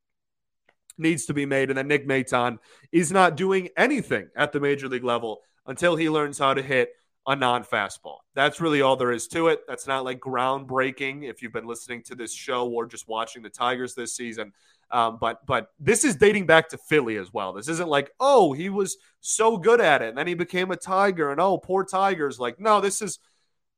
needs 0.98 1.26
to 1.26 1.34
be 1.34 1.46
made. 1.46 1.70
And 1.70 1.78
then 1.78 1.88
Nick 1.88 2.06
Maton 2.06 2.58
is 2.92 3.12
not 3.12 3.36
doing 3.36 3.68
anything 3.76 4.28
at 4.36 4.52
the 4.52 4.60
major 4.60 4.88
league 4.88 5.04
level 5.04 5.40
until 5.66 5.96
he 5.96 6.10
learns 6.10 6.38
how 6.38 6.54
to 6.54 6.62
hit 6.62 6.90
a 7.28 7.36
non 7.36 7.62
fastball. 7.62 8.16
That's 8.34 8.58
really 8.58 8.80
all 8.80 8.96
there 8.96 9.12
is 9.12 9.28
to 9.28 9.48
it. 9.48 9.60
That's 9.68 9.86
not 9.86 10.02
like 10.02 10.18
groundbreaking 10.18 11.28
if 11.28 11.42
you've 11.42 11.52
been 11.52 11.66
listening 11.66 12.02
to 12.04 12.14
this 12.14 12.34
show 12.34 12.66
or 12.66 12.86
just 12.86 13.06
watching 13.06 13.42
the 13.42 13.50
Tigers 13.50 13.94
this 13.94 14.16
season. 14.16 14.52
Um, 14.90 15.18
but 15.20 15.44
but 15.44 15.68
this 15.78 16.04
is 16.04 16.16
dating 16.16 16.46
back 16.46 16.70
to 16.70 16.78
Philly 16.78 17.18
as 17.18 17.30
well. 17.30 17.52
This 17.52 17.68
isn't 17.68 17.88
like 17.88 18.10
oh 18.18 18.54
he 18.54 18.70
was 18.70 18.96
so 19.20 19.58
good 19.58 19.80
at 19.82 20.00
it 20.00 20.08
and 20.08 20.16
then 20.16 20.26
he 20.26 20.32
became 20.32 20.70
a 20.70 20.76
Tiger 20.76 21.30
and 21.30 21.38
oh 21.38 21.58
poor 21.58 21.84
Tigers. 21.84 22.40
Like 22.40 22.58
no, 22.58 22.80
this 22.80 23.00
has 23.00 23.18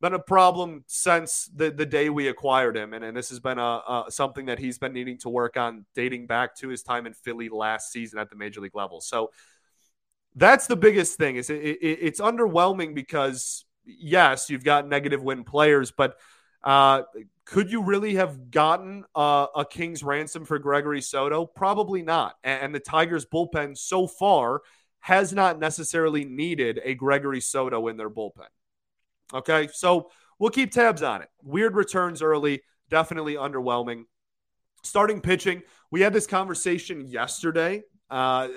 been 0.01 0.15
a 0.15 0.19
problem 0.21 0.85
since 0.87 1.51
the, 1.55 1.71
the 1.71 1.85
day 1.85 2.09
we 2.09 2.29
acquired 2.29 2.75
him, 2.77 2.95
and, 2.95 3.05
and 3.05 3.15
this 3.15 3.29
has 3.29 3.39
been 3.39 3.59
a, 3.59 3.63
a 3.63 4.05
something 4.09 4.47
that 4.47 4.59
he's 4.59 4.79
been 4.79 4.95
needing 4.95 5.19
to 5.19 5.29
work 5.29 5.57
on 5.57 5.85
dating 5.95 6.27
back 6.27 6.57
to 6.57 6.69
his 6.69 6.83
time 6.83 7.07
in 7.07 7.13
Philly 7.13 7.49
last 7.49 7.93
season 7.93 8.19
at 8.19 8.31
the 8.31 8.37
major 8.37 8.61
league 8.61 8.75
level. 8.75 9.01
So 9.01 9.31
that's 10.35 10.67
the 10.67 10.77
biggest 10.77 11.17
thing. 11.17 11.37
Is 11.37 11.51
it, 11.51 11.63
it, 11.63 11.99
it's 12.03 12.21
underwhelming 12.21 12.95
because 12.95 13.65
yes, 13.85 14.51
you've 14.51 14.65
got 14.65 14.87
negative 14.87 15.23
win 15.23 15.45
players, 15.45 15.91
but 15.91 16.17
uh, 16.63 17.03
could 17.45 17.71
you 17.71 17.83
really 17.83 18.15
have 18.17 18.51
gotten 18.51 19.05
a, 19.15 19.47
a, 19.57 19.65
king's 19.65 20.03
ransom 20.03 20.45
for 20.45 20.59
Gregory 20.59 21.01
Soto? 21.01 21.47
Probably 21.47 22.03
not. 22.03 22.35
And, 22.45 22.65
and 22.65 22.75
the 22.75 22.81
Tigers 22.81 23.25
bullpen 23.25 23.77
so 23.77 24.07
far 24.07 24.61
has 25.01 25.33
not 25.33 25.59
necessarily 25.59 26.25
needed 26.25 26.81
a 26.85 26.95
Gregory 26.95 27.41
Soto 27.41 27.89
in 27.89 27.97
their 27.97 28.11
bullpen. 28.11 28.49
Okay, 29.33 29.69
so 29.73 30.11
we'll 30.39 30.51
keep 30.51 30.71
tabs 30.71 31.03
on 31.03 31.23
it. 31.23 31.29
Weird 31.43 31.75
returns 31.75 32.21
early, 32.21 32.63
definitely 32.91 33.35
underwhelming. 33.35 34.05
Starting 34.83 35.21
pitching, 35.21 35.63
we 35.91 36.03
had 36.03 36.13
this 36.13 36.27
conversation 36.27 37.07
yesterday, 37.07 37.83
uh, 38.11 38.49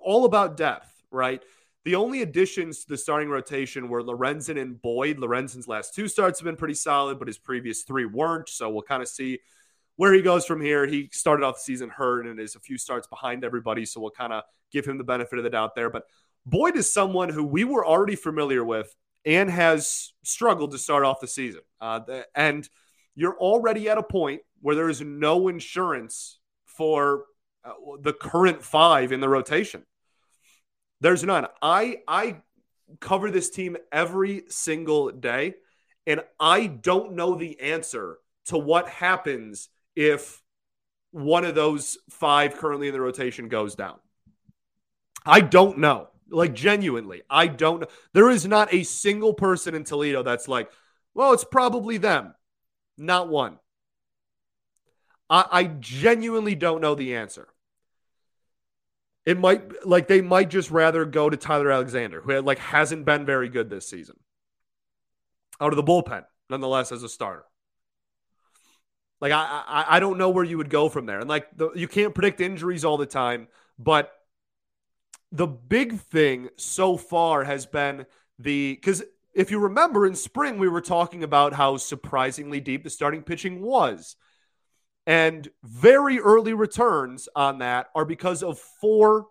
all 0.00 0.24
about 0.24 0.56
depth 0.56 0.93
right? 1.14 1.42
The 1.84 1.94
only 1.94 2.22
additions 2.22 2.80
to 2.80 2.88
the 2.88 2.96
starting 2.96 3.28
rotation 3.28 3.88
were 3.88 4.02
Lorenzen 4.02 4.60
and 4.60 4.80
Boyd. 4.80 5.18
Lorenzen's 5.18 5.68
last 5.68 5.94
two 5.94 6.08
starts 6.08 6.40
have 6.40 6.44
been 6.44 6.56
pretty 6.56 6.74
solid, 6.74 7.18
but 7.18 7.28
his 7.28 7.38
previous 7.38 7.82
three 7.82 8.06
weren't. 8.06 8.48
So 8.48 8.70
we'll 8.70 8.82
kind 8.82 9.02
of 9.02 9.08
see 9.08 9.40
where 9.96 10.12
he 10.12 10.22
goes 10.22 10.46
from 10.46 10.60
here. 10.60 10.86
He 10.86 11.10
started 11.12 11.44
off 11.44 11.56
the 11.56 11.60
season 11.60 11.90
hurt 11.90 12.26
and 12.26 12.40
is 12.40 12.56
a 12.56 12.60
few 12.60 12.78
starts 12.78 13.06
behind 13.06 13.44
everybody. 13.44 13.84
So 13.84 14.00
we'll 14.00 14.10
kind 14.10 14.32
of 14.32 14.44
give 14.72 14.86
him 14.86 14.96
the 14.96 15.04
benefit 15.04 15.38
of 15.38 15.44
the 15.44 15.50
doubt 15.50 15.74
there. 15.74 15.90
But 15.90 16.04
Boyd 16.46 16.76
is 16.76 16.92
someone 16.92 17.28
who 17.28 17.44
we 17.44 17.64
were 17.64 17.86
already 17.86 18.16
familiar 18.16 18.64
with 18.64 18.94
and 19.26 19.50
has 19.50 20.12
struggled 20.22 20.72
to 20.72 20.78
start 20.78 21.04
off 21.04 21.20
the 21.20 21.28
season. 21.28 21.62
Uh, 21.80 22.00
and 22.34 22.68
you're 23.14 23.36
already 23.36 23.88
at 23.88 23.98
a 23.98 24.02
point 24.02 24.40
where 24.60 24.74
there 24.74 24.88
is 24.88 25.00
no 25.00 25.48
insurance 25.48 26.38
for 26.64 27.24
uh, 27.64 27.72
the 28.00 28.12
current 28.12 28.62
five 28.62 29.12
in 29.12 29.20
the 29.20 29.28
rotation. 29.28 29.84
There's 31.04 31.22
none. 31.22 31.46
I 31.60 31.98
I 32.08 32.36
cover 32.98 33.30
this 33.30 33.50
team 33.50 33.76
every 33.92 34.44
single 34.48 35.10
day, 35.10 35.56
And 36.06 36.22
I 36.40 36.66
don't 36.66 37.12
know 37.12 37.34
the 37.34 37.60
answer 37.60 38.16
to 38.46 38.56
what 38.56 38.88
happens 38.88 39.68
if 39.94 40.40
one 41.10 41.44
of 41.44 41.54
those 41.54 41.98
five 42.08 42.56
currently 42.56 42.86
in 42.86 42.94
the 42.94 43.02
rotation 43.02 43.48
goes 43.48 43.74
down. 43.74 43.98
I 45.26 45.42
don't 45.42 45.76
know. 45.76 46.08
Like, 46.30 46.54
genuinely, 46.54 47.20
I 47.28 47.48
don't 47.48 47.82
know. 47.82 47.86
There 48.14 48.30
is 48.30 48.46
not 48.46 48.72
a 48.72 48.82
single 48.82 49.34
person 49.34 49.74
in 49.74 49.84
Toledo 49.84 50.22
that's 50.22 50.48
like, 50.48 50.70
well, 51.12 51.34
it's 51.34 51.44
probably 51.44 51.98
them. 51.98 52.34
Not 52.96 53.28
one. 53.28 53.58
I, 55.28 55.44
I 55.52 55.64
genuinely 55.64 56.54
don't 56.54 56.80
know 56.80 56.94
the 56.94 57.14
answer. 57.14 57.48
It 59.26 59.38
might 59.38 59.86
like 59.86 60.06
they 60.06 60.20
might 60.20 60.50
just 60.50 60.70
rather 60.70 61.04
go 61.04 61.30
to 61.30 61.36
Tyler 61.36 61.70
Alexander, 61.70 62.20
who 62.20 62.40
like 62.40 62.58
hasn't 62.58 63.06
been 63.06 63.24
very 63.24 63.48
good 63.48 63.70
this 63.70 63.88
season. 63.88 64.16
Out 65.60 65.72
of 65.72 65.76
the 65.76 65.82
bullpen, 65.82 66.24
nonetheless, 66.50 66.92
as 66.92 67.02
a 67.02 67.08
starter. 67.08 67.44
Like 69.20 69.32
I, 69.32 69.62
I, 69.66 69.96
I 69.96 70.00
don't 70.00 70.18
know 70.18 70.30
where 70.30 70.44
you 70.44 70.58
would 70.58 70.68
go 70.68 70.88
from 70.88 71.06
there, 71.06 71.20
and 71.20 71.28
like 71.28 71.46
the, 71.56 71.70
you 71.74 71.88
can't 71.88 72.14
predict 72.14 72.40
injuries 72.40 72.84
all 72.84 72.98
the 72.98 73.06
time. 73.06 73.48
But 73.78 74.12
the 75.32 75.46
big 75.46 75.98
thing 75.98 76.50
so 76.56 76.96
far 76.96 77.44
has 77.44 77.66
been 77.66 78.06
the 78.38 78.74
because 78.74 79.02
if 79.32 79.50
you 79.50 79.58
remember 79.58 80.06
in 80.06 80.14
spring 80.14 80.58
we 80.58 80.68
were 80.68 80.80
talking 80.80 81.24
about 81.24 81.54
how 81.54 81.76
surprisingly 81.76 82.60
deep 82.60 82.84
the 82.84 82.90
starting 82.90 83.22
pitching 83.22 83.62
was, 83.62 84.16
and 85.06 85.48
very 85.62 86.18
early 86.18 86.54
returns 86.54 87.28
on 87.36 87.58
that 87.58 87.90
are 87.94 88.04
because 88.04 88.42
of 88.42 88.58
four 88.58 89.26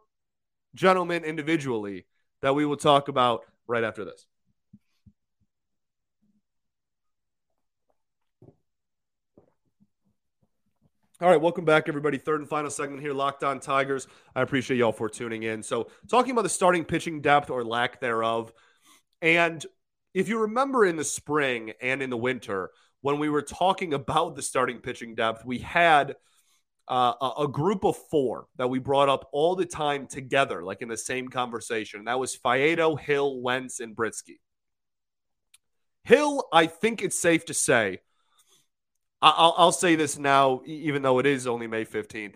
gentlemen 0.75 1.23
individually 1.23 2.05
that 2.41 2.53
we 2.55 2.65
will 2.65 2.77
talk 2.77 3.07
about 3.07 3.45
right 3.67 3.83
after 3.83 4.05
this. 4.05 4.25
All 11.21 11.29
right, 11.29 11.39
welcome 11.39 11.63
back, 11.63 11.87
everybody. 11.87 12.17
Third 12.17 12.41
and 12.41 12.49
final 12.49 12.69
segment 12.69 13.01
here, 13.01 13.13
Locked 13.13 13.45
On 13.45 13.59
Tigers. 13.61 14.07
I 14.35 14.41
appreciate 14.41 14.75
y'all 14.77 14.91
for 14.91 15.07
tuning 15.07 15.43
in. 15.43 15.63
So, 15.63 15.87
talking 16.09 16.31
about 16.31 16.41
the 16.41 16.49
starting 16.49 16.83
pitching 16.83 17.21
depth 17.21 17.49
or 17.49 17.63
lack 17.63 18.01
thereof. 18.01 18.51
And 19.21 19.65
if 20.13 20.27
you 20.27 20.41
remember 20.41 20.83
in 20.83 20.97
the 20.97 21.05
spring 21.05 21.71
and 21.81 22.01
in 22.01 22.09
the 22.09 22.17
winter, 22.17 22.71
when 23.03 23.19
we 23.19 23.29
were 23.29 23.41
talking 23.41 23.93
about 23.93 24.35
the 24.35 24.41
starting 24.41 24.79
pitching 24.79 25.13
depth, 25.13 25.45
we 25.45 25.59
had 25.59 26.15
uh, 26.87 27.33
a, 27.37 27.47
group 27.49 27.83
of 27.83 27.97
four 28.09 28.47
that 28.55 28.69
we 28.69 28.79
brought 28.79 29.09
up 29.09 29.27
all 29.33 29.55
the 29.55 29.65
time 29.65 30.07
together, 30.07 30.63
like 30.63 30.81
in 30.81 30.87
the 30.87 30.97
same 30.97 31.27
conversation. 31.27 31.99
And 31.99 32.07
That 32.07 32.17
was 32.17 32.35
Faedo, 32.37 32.97
Hill, 32.97 33.41
Wentz, 33.41 33.81
and 33.81 33.93
Brieske. 33.93 34.39
Hill, 36.05 36.45
I 36.51 36.65
think 36.65 37.01
it's 37.01 37.19
safe 37.19 37.45
to 37.45 37.53
say, 37.53 37.99
I'll, 39.21 39.53
I'll 39.57 39.71
say 39.73 39.95
this 39.95 40.17
now, 40.17 40.61
even 40.65 41.01
though 41.01 41.19
it 41.19 41.25
is 41.25 41.45
only 41.45 41.67
May 41.67 41.83
15th. 41.83 42.35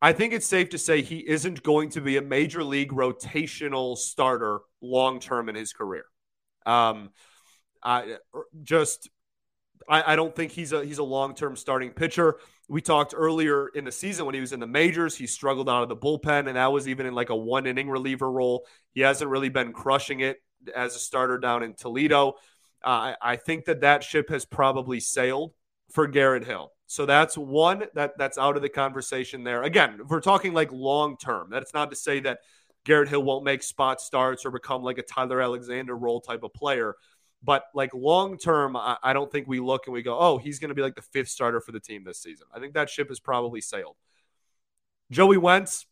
I 0.00 0.14
think 0.14 0.32
it's 0.32 0.46
safe 0.46 0.70
to 0.70 0.78
say 0.78 1.02
he 1.02 1.18
isn't 1.18 1.62
going 1.62 1.90
to 1.90 2.00
be 2.00 2.16
a 2.16 2.22
major 2.22 2.64
league 2.64 2.92
rotational 2.92 3.98
starter 3.98 4.60
long 4.80 5.20
term 5.20 5.50
in 5.50 5.54
his 5.54 5.74
career. 5.74 6.04
Um, 6.64 7.10
I 7.82 8.16
just 8.62 9.10
I, 9.88 10.12
I, 10.12 10.16
don't 10.16 10.34
think 10.34 10.52
he's 10.52 10.72
a 10.72 10.84
he's 10.84 10.98
a 10.98 11.04
long 11.04 11.34
term 11.34 11.56
starting 11.56 11.90
pitcher. 11.90 12.36
We 12.68 12.80
talked 12.80 13.14
earlier 13.16 13.68
in 13.68 13.84
the 13.84 13.92
season 13.92 14.26
when 14.26 14.34
he 14.34 14.40
was 14.40 14.52
in 14.52 14.60
the 14.60 14.66
majors, 14.66 15.16
he 15.16 15.26
struggled 15.26 15.68
out 15.68 15.82
of 15.82 15.88
the 15.88 15.96
bullpen, 15.96 16.48
and 16.48 16.56
that 16.56 16.72
was 16.72 16.88
even 16.88 17.06
in 17.06 17.14
like 17.14 17.30
a 17.30 17.36
one 17.36 17.66
inning 17.66 17.88
reliever 17.88 18.30
role. 18.30 18.66
He 18.92 19.02
hasn't 19.02 19.30
really 19.30 19.48
been 19.48 19.72
crushing 19.72 20.20
it 20.20 20.38
as 20.74 20.96
a 20.96 20.98
starter 20.98 21.38
down 21.38 21.62
in 21.62 21.74
Toledo. 21.74 22.34
Uh, 22.84 22.88
I, 22.88 23.16
I 23.22 23.36
think 23.36 23.66
that 23.66 23.82
that 23.82 24.02
ship 24.02 24.28
has 24.30 24.44
probably 24.44 25.00
sailed 25.00 25.52
for 25.90 26.06
Garrett 26.06 26.44
Hill. 26.44 26.72
So 26.86 27.06
that's 27.06 27.36
one 27.36 27.84
that 27.94 28.12
that's 28.16 28.38
out 28.38 28.56
of 28.56 28.62
the 28.62 28.68
conversation 28.68 29.44
there. 29.44 29.62
Again, 29.62 29.98
if 30.02 30.08
we're 30.08 30.20
talking 30.20 30.52
like 30.52 30.72
long 30.72 31.16
term, 31.16 31.48
that's 31.50 31.74
not 31.74 31.90
to 31.90 31.96
say 31.96 32.20
that 32.20 32.38
Garrett 32.84 33.08
Hill 33.08 33.22
won't 33.22 33.44
make 33.44 33.62
spot 33.62 34.00
starts 34.00 34.46
or 34.46 34.50
become 34.52 34.82
like 34.82 34.98
a 34.98 35.02
Tyler 35.02 35.40
Alexander 35.40 35.96
role 35.96 36.20
type 36.20 36.44
of 36.44 36.54
player. 36.54 36.94
But 37.46 37.64
like 37.74 37.94
long 37.94 38.38
term, 38.38 38.74
I, 38.76 38.96
I, 39.04 39.12
don't 39.12 39.30
think 39.30 39.46
we 39.46 39.60
look 39.60 39.86
and 39.86 39.94
we 39.94 40.02
go, 40.02 40.18
oh, 40.18 40.36
he's 40.36 40.58
going 40.58 40.70
to 40.70 40.74
be 40.74 40.82
like 40.82 40.96
the 40.96 41.02
fifth 41.02 41.28
starter 41.28 41.60
for 41.60 41.70
the 41.70 41.78
team 41.78 42.02
this 42.02 42.20
season. 42.20 42.48
I 42.52 42.58
think 42.58 42.74
that 42.74 42.90
ship 42.90 43.08
has 43.08 43.20
probably 43.20 43.60
sailed. 43.60 43.94
Joey 45.12 45.36
Wentz 45.36 45.86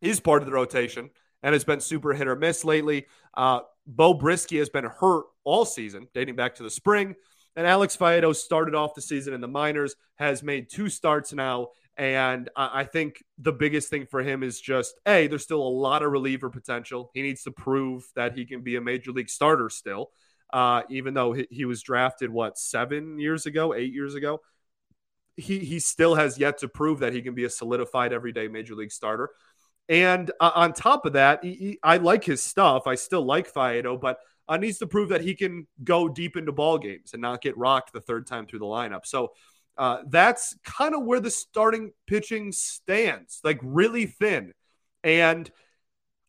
is 0.00 0.18
part 0.18 0.42
of 0.42 0.46
the 0.46 0.52
rotation 0.52 1.10
and 1.44 1.52
has 1.52 1.62
been 1.62 1.78
super 1.78 2.12
hit 2.12 2.26
or 2.26 2.34
miss 2.34 2.64
lately. 2.64 3.06
Uh, 3.34 3.60
Beau 3.86 4.18
Brieske 4.18 4.58
has 4.58 4.68
been 4.68 4.84
hurt 4.84 5.26
all 5.44 5.64
season, 5.64 6.08
dating 6.12 6.34
back 6.34 6.56
to 6.56 6.64
the 6.64 6.70
spring. 6.70 7.14
And 7.54 7.68
Alex 7.68 7.96
Faedo 7.96 8.34
started 8.34 8.74
off 8.74 8.94
the 8.94 9.02
season 9.02 9.32
in 9.32 9.40
the 9.40 9.48
minors, 9.48 9.94
has 10.16 10.42
made 10.42 10.70
two 10.70 10.88
starts 10.88 11.32
now. 11.32 11.68
And 11.96 12.48
I 12.56 12.84
think 12.84 13.22
the 13.38 13.52
biggest 13.52 13.90
thing 13.90 14.06
for 14.06 14.22
him 14.22 14.42
is 14.42 14.60
just 14.60 14.98
A, 15.06 15.26
there's 15.26 15.42
still 15.42 15.62
a 15.62 15.68
lot 15.68 16.02
of 16.02 16.10
reliever 16.10 16.48
potential. 16.48 17.10
He 17.12 17.20
needs 17.20 17.42
to 17.42 17.50
prove 17.50 18.04
that 18.16 18.36
he 18.36 18.46
can 18.46 18.62
be 18.62 18.76
a 18.76 18.80
major 18.80 19.12
league 19.12 19.28
starter 19.28 19.68
still, 19.68 20.10
uh, 20.52 20.82
even 20.88 21.14
though 21.14 21.32
he, 21.32 21.46
he 21.50 21.64
was 21.64 21.82
drafted, 21.82 22.30
what, 22.30 22.58
seven 22.58 23.18
years 23.18 23.46
ago, 23.46 23.74
eight 23.74 23.92
years 23.92 24.14
ago? 24.14 24.40
He, 25.36 25.60
he 25.60 25.78
still 25.78 26.14
has 26.16 26.38
yet 26.38 26.58
to 26.58 26.68
prove 26.68 26.98
that 27.00 27.12
he 27.14 27.22
can 27.22 27.34
be 27.34 27.44
a 27.44 27.50
solidified 27.50 28.12
everyday 28.12 28.48
major 28.48 28.74
league 28.74 28.92
starter. 28.92 29.30
And 29.88 30.30
uh, 30.38 30.52
on 30.54 30.72
top 30.72 31.06
of 31.06 31.14
that, 31.14 31.42
he, 31.42 31.54
he, 31.54 31.78
I 31.82 31.96
like 31.96 32.24
his 32.24 32.42
stuff. 32.42 32.86
I 32.86 32.94
still 32.94 33.22
like 33.22 33.52
Faedo, 33.52 34.00
but 34.00 34.18
uh, 34.48 34.56
needs 34.56 34.78
to 34.78 34.86
prove 34.86 35.08
that 35.10 35.20
he 35.20 35.34
can 35.34 35.66
go 35.82 36.08
deep 36.08 36.36
into 36.36 36.52
ball 36.52 36.78
games 36.78 37.12
and 37.12 37.22
not 37.22 37.40
get 37.40 37.56
rocked 37.56 37.92
the 37.92 38.00
third 38.00 38.26
time 38.26 38.46
through 38.46 38.58
the 38.58 38.64
lineup. 38.66 39.06
So 39.06 39.32
uh, 39.78 40.02
that's 40.08 40.56
kind 40.64 40.94
of 40.94 41.04
where 41.04 41.20
the 41.20 41.30
starting 41.30 41.92
pitching 42.06 42.52
stands, 42.52 43.40
like 43.42 43.58
really 43.62 44.06
thin. 44.06 44.52
And 45.02 45.50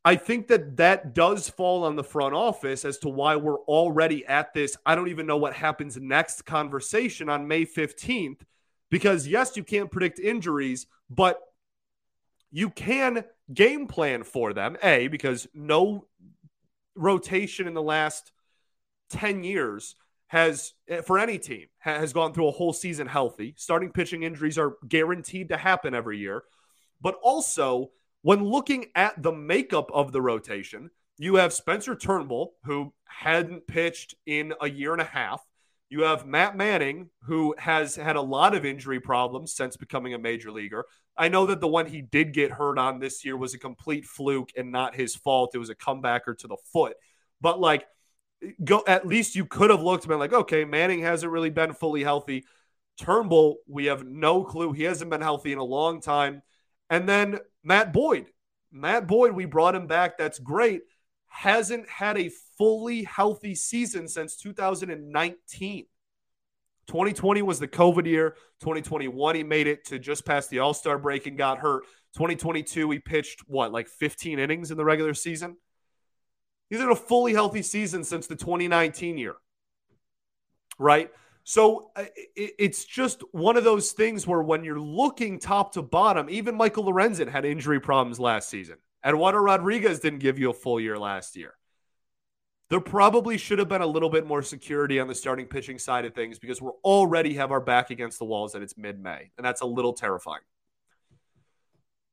I 0.03 0.15
think 0.15 0.47
that 0.47 0.77
that 0.77 1.13
does 1.13 1.47
fall 1.47 1.83
on 1.83 1.95
the 1.95 2.03
front 2.03 2.33
office 2.33 2.85
as 2.85 2.97
to 2.99 3.09
why 3.09 3.35
we're 3.35 3.59
already 3.59 4.25
at 4.25 4.53
this. 4.53 4.75
I 4.85 4.95
don't 4.95 5.09
even 5.09 5.27
know 5.27 5.37
what 5.37 5.53
happens 5.53 5.95
next 5.97 6.43
conversation 6.45 7.29
on 7.29 7.47
May 7.47 7.65
15th. 7.65 8.41
Because, 8.89 9.27
yes, 9.27 9.55
you 9.55 9.63
can't 9.63 9.91
predict 9.91 10.19
injuries, 10.19 10.87
but 11.09 11.39
you 12.51 12.69
can 12.69 13.23
game 13.53 13.87
plan 13.87 14.23
for 14.23 14.53
them. 14.53 14.75
A, 14.83 15.07
because 15.07 15.47
no 15.53 16.07
rotation 16.95 17.67
in 17.67 17.73
the 17.73 17.81
last 17.81 18.31
10 19.11 19.43
years 19.43 19.95
has 20.27 20.73
eh, 20.87 21.01
for 21.01 21.19
any 21.19 21.37
team 21.37 21.67
has 21.79 22.13
gone 22.13 22.33
through 22.33 22.47
a 22.47 22.51
whole 22.51 22.73
season 22.73 23.07
healthy. 23.07 23.53
Starting 23.57 23.91
pitching 23.91 24.23
injuries 24.23 24.57
are 24.57 24.77
guaranteed 24.87 25.49
to 25.49 25.57
happen 25.57 25.93
every 25.93 26.17
year. 26.17 26.43
But 27.01 27.15
also, 27.21 27.91
when 28.21 28.43
looking 28.43 28.87
at 28.95 29.21
the 29.21 29.31
makeup 29.31 29.89
of 29.93 30.11
the 30.11 30.21
rotation, 30.21 30.89
you 31.17 31.35
have 31.35 31.53
Spencer 31.53 31.95
Turnbull, 31.95 32.53
who 32.63 32.93
hadn't 33.05 33.67
pitched 33.67 34.15
in 34.25 34.53
a 34.61 34.69
year 34.69 34.93
and 34.93 35.01
a 35.01 35.05
half. 35.05 35.45
You 35.89 36.03
have 36.03 36.25
Matt 36.25 36.55
Manning, 36.55 37.09
who 37.23 37.53
has 37.57 37.95
had 37.95 38.15
a 38.15 38.21
lot 38.21 38.55
of 38.55 38.65
injury 38.65 38.99
problems 38.99 39.53
since 39.53 39.75
becoming 39.75 40.13
a 40.13 40.19
major 40.19 40.51
leaguer. 40.51 40.85
I 41.17 41.27
know 41.27 41.45
that 41.47 41.59
the 41.59 41.67
one 41.67 41.85
he 41.85 42.01
did 42.01 42.33
get 42.33 42.51
hurt 42.51 42.77
on 42.77 42.99
this 42.99 43.25
year 43.25 43.35
was 43.35 43.53
a 43.53 43.59
complete 43.59 44.05
fluke 44.05 44.51
and 44.55 44.71
not 44.71 44.95
his 44.95 45.15
fault. 45.15 45.53
It 45.53 45.57
was 45.57 45.69
a 45.69 45.75
comebacker 45.75 46.37
to 46.37 46.47
the 46.47 46.57
foot. 46.71 46.93
But 47.41 47.59
like, 47.59 47.85
go 48.63 48.83
at 48.87 49.05
least 49.05 49.35
you 49.35 49.45
could 49.45 49.69
have 49.69 49.83
looked 49.83 50.05
and 50.05 50.09
been 50.09 50.19
like, 50.19 50.33
okay, 50.33 50.63
Manning 50.63 51.01
hasn't 51.01 51.31
really 51.31 51.49
been 51.49 51.73
fully 51.73 52.03
healthy. 52.03 52.45
Turnbull, 52.97 53.57
we 53.67 53.85
have 53.85 54.05
no 54.05 54.43
clue. 54.43 54.71
He 54.71 54.83
hasn't 54.83 55.11
been 55.11 55.21
healthy 55.21 55.51
in 55.51 55.57
a 55.57 55.63
long 55.63 56.01
time. 56.01 56.41
And 56.91 57.07
then 57.07 57.39
Matt 57.63 57.93
Boyd. 57.93 58.27
Matt 58.71 59.07
Boyd, 59.07 59.31
we 59.31 59.45
brought 59.45 59.75
him 59.75 59.87
back. 59.87 60.17
That's 60.17 60.37
great. 60.37 60.81
Hasn't 61.27 61.89
had 61.89 62.17
a 62.17 62.29
fully 62.57 63.03
healthy 63.03 63.55
season 63.55 64.09
since 64.09 64.35
2019. 64.35 65.85
2020 66.87 67.41
was 67.43 67.59
the 67.59 67.67
COVID 67.67 68.05
year. 68.05 68.35
2021, 68.59 69.35
he 69.35 69.43
made 69.43 69.67
it 69.67 69.85
to 69.85 69.99
just 69.99 70.25
past 70.25 70.49
the 70.49 70.59
All 70.59 70.73
Star 70.73 70.97
break 70.97 71.25
and 71.27 71.37
got 71.37 71.59
hurt. 71.59 71.85
2022, 72.15 72.91
he 72.91 72.99
pitched 72.99 73.39
what, 73.47 73.71
like 73.71 73.87
15 73.87 74.37
innings 74.37 74.69
in 74.69 74.77
the 74.77 74.83
regular 74.83 75.13
season? 75.13 75.55
He's 76.69 76.81
in 76.81 76.89
a 76.89 76.95
fully 76.95 77.33
healthy 77.33 77.61
season 77.61 78.03
since 78.03 78.27
the 78.27 78.35
2019 78.35 79.17
year, 79.17 79.35
right? 80.77 81.09
So 81.51 81.91
uh, 81.97 82.05
it's 82.37 82.85
just 82.85 83.23
one 83.33 83.57
of 83.57 83.65
those 83.65 83.91
things 83.91 84.25
where 84.25 84.41
when 84.41 84.63
you're 84.63 84.79
looking 84.79 85.37
top 85.37 85.73
to 85.73 85.81
bottom, 85.81 86.29
even 86.29 86.55
Michael 86.55 86.85
Lorenzen 86.85 87.27
had 87.27 87.43
injury 87.43 87.81
problems 87.81 88.21
last 88.21 88.47
season. 88.47 88.77
Eduardo 89.05 89.39
Rodriguez 89.39 89.99
didn't 89.99 90.19
give 90.19 90.39
you 90.39 90.49
a 90.49 90.53
full 90.53 90.79
year 90.79 90.97
last 90.97 91.35
year. 91.35 91.55
There 92.69 92.79
probably 92.79 93.37
should 93.37 93.59
have 93.59 93.67
been 93.67 93.81
a 93.81 93.85
little 93.85 94.09
bit 94.09 94.25
more 94.25 94.41
security 94.41 94.97
on 94.97 95.09
the 95.09 95.13
starting 95.13 95.45
pitching 95.45 95.77
side 95.77 96.05
of 96.05 96.15
things 96.15 96.39
because 96.39 96.61
we're 96.61 96.71
already 96.85 97.33
have 97.33 97.51
our 97.51 97.59
back 97.59 97.89
against 97.89 98.17
the 98.19 98.23
walls 98.23 98.53
that 98.53 98.61
it's 98.61 98.77
mid 98.77 99.03
May, 99.03 99.31
and 99.35 99.43
that's 99.43 99.59
a 99.59 99.65
little 99.65 99.91
terrifying. 99.91 100.43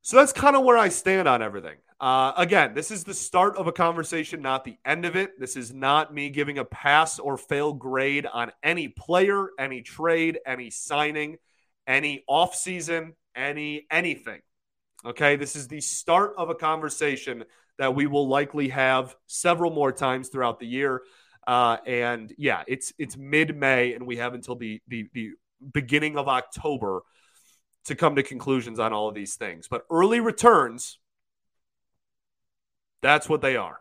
So 0.09 0.16
that's 0.16 0.33
kind 0.33 0.57
of 0.57 0.64
where 0.64 0.79
I 0.79 0.88
stand 0.88 1.29
on 1.29 1.42
everything. 1.42 1.77
Uh, 2.01 2.33
again, 2.38 2.73
this 2.73 2.90
is 2.90 3.05
the 3.05 3.12
start 3.12 3.59
of 3.59 3.66
a 3.66 3.73
conversation, 3.73 4.40
not 4.40 4.64
the 4.64 4.79
end 4.83 5.05
of 5.05 5.16
it. 5.16 5.38
This 5.38 5.55
is 5.55 5.71
not 5.71 6.14
me 6.14 6.31
giving 6.31 6.57
a 6.57 6.64
pass 6.64 7.18
or 7.18 7.37
fail 7.37 7.75
grade 7.75 8.25
on 8.25 8.51
any 8.62 8.88
player, 8.88 9.51
any 9.59 9.83
trade, 9.83 10.38
any 10.47 10.71
signing, 10.71 11.37
any 11.87 12.25
offseason, 12.27 13.16
any 13.37 13.87
anything. 13.90 14.40
Okay, 15.05 15.37
this 15.37 15.55
is 15.55 15.68
the 15.68 15.83
start 15.83 16.33
of 16.38 16.49
a 16.49 16.55
conversation 16.55 17.44
that 17.77 17.94
we 17.94 18.07
will 18.07 18.29
likely 18.29 18.71
have 18.71 19.14
several 19.27 19.71
more 19.71 19.92
times 19.92 20.31
throughout 20.31 20.59
the 20.59 20.66
year. 20.66 21.03
Uh, 21.47 21.77
and 21.87 22.33
yeah, 22.38 22.62
it's 22.66 22.94
it's 22.99 23.18
mid 23.18 23.55
May, 23.55 23.92
and 23.92 24.07
we 24.07 24.16
have 24.16 24.33
until 24.33 24.57
the, 24.57 24.81
the 24.88 25.11
the 25.12 25.33
beginning 25.71 26.16
of 26.16 26.29
October 26.29 27.03
to 27.88 27.94
come 27.94 28.16
to 28.16 28.22
conclusions 28.22 28.79
on 28.79 28.92
all 28.92 29.09
of 29.09 29.14
these 29.14 29.35
things. 29.35 29.68
But 29.68 29.85
early 29.90 30.20
returns 30.20 30.98
that's 33.03 33.29
what 33.29 33.40
they 33.40 33.57
are. 33.57 33.79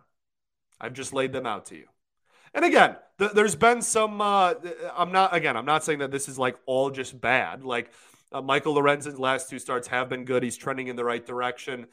I've 0.80 0.94
just 0.94 1.14
laid 1.14 1.34
them 1.34 1.46
out 1.46 1.68
to 1.68 1.76
you. 1.76 1.86
And 2.54 2.64
again, 2.64 2.96
th- 3.20 3.32
there's 3.32 3.56
been 3.56 3.82
some. 3.82 4.22
Uh, 4.22 4.54
I'm 4.96 5.12
not 5.12 5.36
again. 5.36 5.58
I'm 5.58 5.66
not 5.66 5.84
saying 5.84 6.00
that 6.00 6.12
this 6.12 6.30
is 6.30 6.38
like 6.38 6.56
all 6.66 6.92
just 6.92 7.20
bad. 7.20 7.64
Like 7.64 7.92
uh, 8.32 8.42
Michael 8.42 8.76
Lorenzen's 8.76 9.20
last 9.20 9.50
two 9.50 9.60
starts 9.60 9.88
have 9.88 10.10
been 10.10 10.26
good. 10.26 10.44
He's 10.44 10.58
trending 10.58 10.88
in 10.88 10.96
the 10.96 11.04
right 11.04 11.26
direction, 11.26 11.88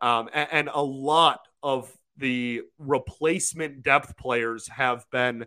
um, 0.00 0.28
and, 0.32 0.48
and, 0.50 0.70
a 0.72 0.82
lot 0.82 1.40
of 1.62 1.92
the 2.16 2.62
replacement 2.78 3.82
depth 3.82 4.16
players 4.16 4.68
have 4.68 5.04
been 5.10 5.46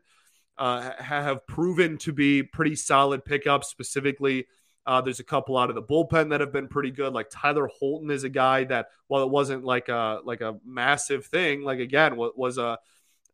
uh, 0.57 0.91
have 0.97 1.45
proven 1.47 1.97
to 1.99 2.13
be 2.13 2.43
pretty 2.43 2.75
solid 2.75 3.25
pickups. 3.25 3.69
Specifically, 3.69 4.47
uh, 4.85 5.01
there's 5.01 5.19
a 5.19 5.23
couple 5.23 5.57
out 5.57 5.69
of 5.69 5.75
the 5.75 5.81
bullpen 5.81 6.29
that 6.29 6.41
have 6.41 6.51
been 6.51 6.67
pretty 6.67 6.91
good. 6.91 7.13
Like 7.13 7.27
Tyler 7.29 7.69
Holton 7.79 8.11
is 8.11 8.23
a 8.23 8.29
guy 8.29 8.65
that, 8.65 8.87
while 9.07 9.23
it 9.23 9.29
wasn't 9.29 9.63
like 9.63 9.89
a 9.89 10.19
like 10.23 10.41
a 10.41 10.57
massive 10.65 11.25
thing, 11.25 11.63
like 11.63 11.79
again 11.79 12.17
was 12.17 12.57
a 12.57 12.77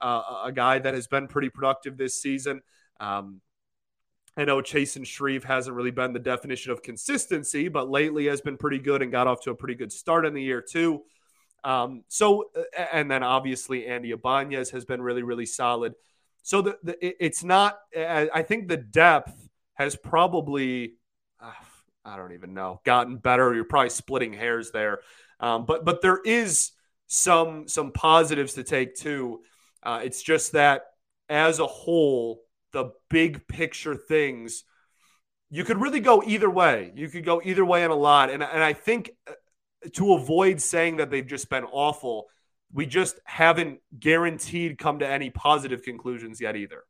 a, 0.02 0.22
a 0.46 0.52
guy 0.54 0.80
that 0.80 0.94
has 0.94 1.08
been 1.08 1.28
pretty 1.28 1.50
productive 1.50 1.98
this 1.98 2.22
season. 2.22 2.62
Um, 3.00 3.42
I 4.38 4.46
know 4.46 4.62
Chasen 4.62 5.06
Shreve 5.06 5.44
hasn't 5.44 5.76
really 5.76 5.92
been 5.92 6.14
the 6.14 6.20
definition 6.20 6.72
of 6.72 6.82
consistency, 6.82 7.68
but 7.68 7.90
lately 7.90 8.28
has 8.28 8.42
been 8.42 8.58
pretty 8.58 8.80
good 8.80 9.02
and 9.02 9.12
got 9.12 9.28
off 9.28 9.42
to 9.42 9.52
a 9.52 9.56
pretty 9.56 9.76
good 9.76 9.92
start 9.92 10.26
in 10.26 10.34
the 10.34 10.42
year 10.42 10.62
too. 10.62 11.04
Um, 11.64 12.04
so, 12.08 12.52
and 12.94 13.12
then 13.12 13.22
obviously 13.22 13.86
Andy 13.86 14.12
Ibanez 14.12 14.70
has 14.70 14.86
been 14.86 15.02
really, 15.02 15.24
really 15.24 15.46
solid. 15.46 15.94
So 16.42 16.62
the, 16.62 16.78
the 16.84 17.26
it's 17.26 17.44
not. 17.44 17.80
I 17.98 18.44
think 18.44 18.70
the 18.70 18.78
depth 18.78 19.50
has 19.74 19.96
probably 19.96 20.94
I 22.10 22.18
don't 22.18 22.34
even 22.34 22.54
know, 22.54 22.82
gotten 22.84 23.18
better. 23.18 23.54
You're 23.54 23.66
probably 23.66 23.92
splitting 23.92 24.34
hairs 24.34 24.72
there, 24.72 25.00
um, 25.40 25.66
but 25.66 25.86
but 25.86 26.02
there 26.02 26.20
is 26.26 26.72
some 27.08 27.68
some 27.68 27.92
positives 27.92 28.54
to 28.56 28.64
take 28.64 28.96
too. 28.96 29.42
Uh, 29.84 30.02
it's 30.04 30.24
just 30.24 30.54
that 30.54 30.84
as 31.30 31.60
a 31.60 31.68
whole, 31.68 32.42
the 32.74 32.92
big 33.10 33.48
picture 33.48 33.96
things, 33.96 34.64
you 35.52 35.64
could 35.64 35.80
really 35.80 36.00
go 36.00 36.24
either 36.26 36.50
way. 36.50 36.92
You 36.96 37.10
could 37.10 37.24
go 37.24 37.42
either 37.44 37.64
way 37.64 37.84
in 37.84 37.92
a 37.92 37.96
lot, 37.96 38.32
and 38.32 38.42
and 38.42 38.64
I 38.64 38.74
think 38.74 39.12
uh, 39.28 39.34
to 39.94 40.14
avoid 40.14 40.60
saying 40.62 40.98
that 40.98 41.12
they've 41.12 41.26
just 41.26 41.50
been 41.50 41.66
awful, 41.66 42.26
we 42.74 42.88
just 42.88 43.20
haven't 43.24 43.82
guaranteed 43.98 44.80
come 44.80 45.00
to 45.00 45.08
any 45.08 45.30
positive 45.30 45.84
conclusions 45.84 46.42
yet 46.42 46.56
either. 46.56 46.84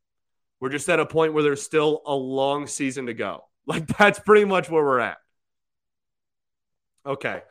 We're 0.62 0.70
just 0.70 0.90
at 0.90 1.00
a 1.00 1.06
point 1.06 1.34
where 1.34 1.44
there's 1.44 1.62
still 1.62 2.02
a 2.06 2.14
long 2.14 2.68
season 2.68 3.06
to 3.08 3.14
go. 3.14 3.49
Like 3.66 3.86
that's 3.86 4.20
pretty 4.20 4.46
much 4.46 4.70
where 4.70 4.84
we're 4.84 5.00
at. 5.00 5.18
Okay. 7.06 7.44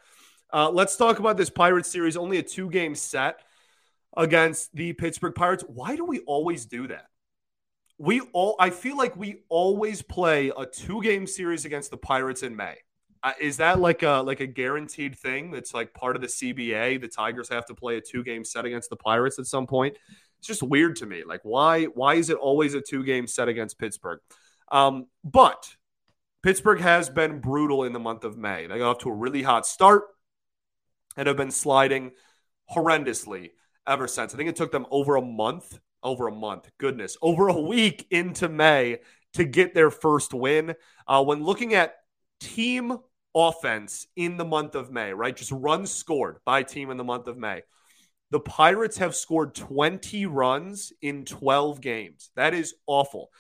Uh, 0.53 0.71
let's 0.71 0.97
talk 0.97 1.19
about 1.19 1.37
this 1.37 1.51
Pirates 1.51 1.91
series. 1.91 2.17
Only 2.17 2.39
a 2.39 2.43
two 2.43 2.71
game 2.71 2.95
set 2.95 3.41
against 4.17 4.75
the 4.75 4.93
Pittsburgh 4.95 5.35
Pirates. 5.35 5.65
Why 5.67 5.97
do 5.97 6.05
we 6.05 6.21
always 6.21 6.67
do 6.67 6.89
that? 6.89 7.07
We 7.99 8.21
all, 8.33 8.57
I 8.59 8.71
feel 8.71 8.97
like 8.97 9.17
we 9.17 9.43
always 9.49 10.03
play 10.03 10.53
a 10.57 10.65
two 10.65 11.03
game 11.03 11.27
series 11.27 11.65
against 11.65 11.91
the 11.91 11.97
Pirates 11.97 12.43
in 12.43 12.57
May. 12.57 12.77
Uh, 13.23 13.33
is 13.41 13.57
that 13.57 13.81
like 13.81 14.05
a 14.05 14.23
like 14.25 14.39
a 14.41 14.47
guaranteed 14.47 15.19
thing 15.19 15.51
that's 15.51 15.75
like 15.75 15.93
part 15.93 16.15
of 16.15 16.23
the 16.23 16.29
CBA? 16.29 17.01
The 17.01 17.09
Tigers 17.09 17.49
have 17.49 17.67
to 17.67 17.75
play 17.75 17.97
a 17.97 18.01
two 18.01 18.23
game 18.23 18.45
set 18.45 18.65
against 18.65 18.91
the 18.91 18.97
Pirates 18.97 19.39
at 19.39 19.47
some 19.47 19.67
point. 19.67 19.97
It's 20.39 20.47
just 20.47 20.63
weird 20.63 20.97
to 20.97 21.07
me. 21.07 21.25
Like 21.27 21.41
why 21.43 21.85
why 21.87 22.15
is 22.15 22.31
it 22.31 22.37
always 22.37 22.75
a 22.75 22.81
two 22.81 23.03
game 23.03 23.27
set 23.27 23.49
against 23.49 23.79
Pittsburgh? 23.79 24.21
Um, 24.71 25.07
but 25.25 25.75
Pittsburgh 26.43 26.81
has 26.81 27.09
been 27.09 27.41
brutal 27.41 27.85
in 27.85 27.93
the 27.93 27.99
month 27.99 28.25
of 28.25 28.37
May. 28.39 28.67
They 28.67 28.79
got 28.79 28.91
off 28.91 28.99
to 28.99 29.11
a 29.11 29.15
really 29.15 29.43
hot 29.43 29.67
start 29.67 30.05
and 31.17 31.27
have 31.27 31.37
been 31.37 31.51
sliding 31.51 32.13
horrendously 32.75 33.51
ever 33.87 34.07
since. 34.07 34.33
I 34.33 34.37
think 34.37 34.49
it 34.49 34.57
took 34.57 34.71
them 34.71 34.87
over 34.91 35.17
a 35.17 35.23
month, 35.23 35.79
over 36.03 36.29
a 36.29 36.35
month, 36.35 36.71
goodness, 36.79 37.17
over 37.23 37.49
a 37.49 37.61
week 37.61 38.07
into 38.11 38.49
May 38.49 38.99
to 39.35 39.45
get 39.45 39.75
their 39.75 39.91
first 39.91 40.33
win. 40.33 40.75
Uh, 41.07 41.25
when 41.25 41.43
looking 41.43 41.75
at 41.75 41.97
team 42.41 42.99
offense 43.35 44.07
in 44.17 44.37
the 44.37 44.45
month 44.45 44.75
of 44.75 44.91
May, 44.91 45.13
right? 45.13 45.37
Just 45.37 45.53
runs 45.53 45.91
scored 45.91 46.39
by 46.45 46.63
team 46.63 46.91
in 46.91 46.97
the 46.97 47.05
month 47.05 47.27
of 47.27 47.37
May. 47.37 47.63
The 48.31 48.41
Pirates 48.41 48.99
have 48.99 49.15
scored 49.15 49.55
20 49.55 50.27
runs 50.27 50.93
in 51.01 51.25
12 51.25 51.81
games. 51.81 52.31
That 52.37 52.53
is 52.53 52.75
awful. 52.87 53.31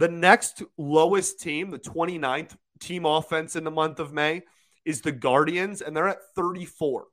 The 0.00 0.08
next 0.08 0.62
lowest 0.78 1.40
team, 1.40 1.70
the 1.70 1.78
29th 1.78 2.56
team 2.80 3.04
offense 3.04 3.54
in 3.54 3.64
the 3.64 3.70
month 3.70 4.00
of 4.00 4.14
May, 4.14 4.44
is 4.82 5.02
the 5.02 5.12
Guardians, 5.12 5.82
and 5.82 5.94
they're 5.94 6.08
at 6.08 6.32
34. 6.34 7.04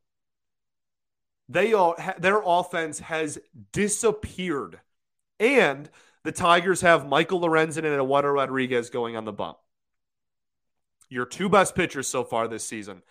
They 1.50 1.74
are 1.74 2.16
their 2.18 2.42
offense 2.46 3.00
has 3.00 3.40
disappeared, 3.74 4.80
and 5.38 5.90
the 6.24 6.32
Tigers 6.32 6.80
have 6.80 7.10
Michael 7.10 7.42
Lorenzen 7.42 7.80
and 7.80 7.88
Eduardo 7.88 8.30
Rodriguez 8.30 8.90
going 8.90 9.18
on 9.18 9.26
the 9.26 9.34
bump. 9.34 9.58
Your 11.10 11.26
two 11.26 11.50
best 11.50 11.76
pitchers 11.76 12.08
so 12.08 12.24
far 12.24 12.48
this 12.48 12.66
season 12.66 13.02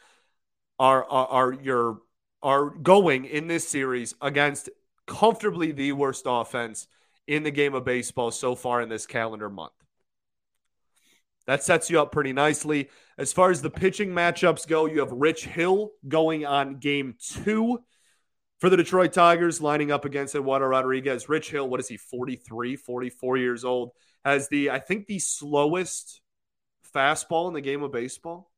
are 0.79 1.05
are, 1.05 1.27
are 1.27 1.53
your 1.53 1.99
are 2.43 2.71
going 2.71 3.27
in 3.27 3.47
this 3.47 3.69
series 3.69 4.15
against 4.23 4.71
comfortably 5.07 5.71
the 5.71 5.93
worst 5.93 6.23
offense 6.25 6.89
in 7.27 7.43
the 7.43 7.51
game 7.51 7.75
of 7.75 7.85
baseball 7.85 8.31
so 8.31 8.55
far 8.55 8.81
in 8.81 8.89
this 8.89 9.07
calendar 9.07 9.51
month. 9.51 9.73
That 11.47 11.62
sets 11.62 11.91
you 11.91 12.01
up 12.01 12.12
pretty 12.12 12.33
nicely. 12.33 12.91
As 13.19 13.33
far 13.33 13.51
as 13.51 13.62
the 13.62 13.71
pitching 13.71 14.11
matchups 14.11 14.67
go, 14.67 14.87
you 14.87 15.01
have 15.01 15.12
Rich 15.12 15.45
Hill 15.45 15.91
going 16.07 16.45
on 16.45 16.79
game 16.79 17.15
two 17.21 17.79
for 18.59 18.69
the 18.69 18.77
Detroit 18.77 19.12
Tigers, 19.12 19.61
lining 19.61 19.93
up 19.93 20.05
against 20.05 20.35
Eduardo 20.35 20.67
Rodriguez. 20.67 21.29
Rich 21.29 21.51
Hill, 21.51 21.69
what 21.69 21.81
is 21.81 21.89
he, 21.89 21.97
43, 21.97 22.77
44 22.77 23.37
years 23.37 23.65
old, 23.65 23.91
has 24.25 24.49
the, 24.49 24.71
I 24.71 24.81
think, 24.81 25.07
the 25.07 25.19
slowest 25.19 26.21
fastball 26.95 27.49
in 27.49 27.55
the 27.55 27.61
game 27.61 27.83
of 27.83 27.93
baseball. 27.93 28.51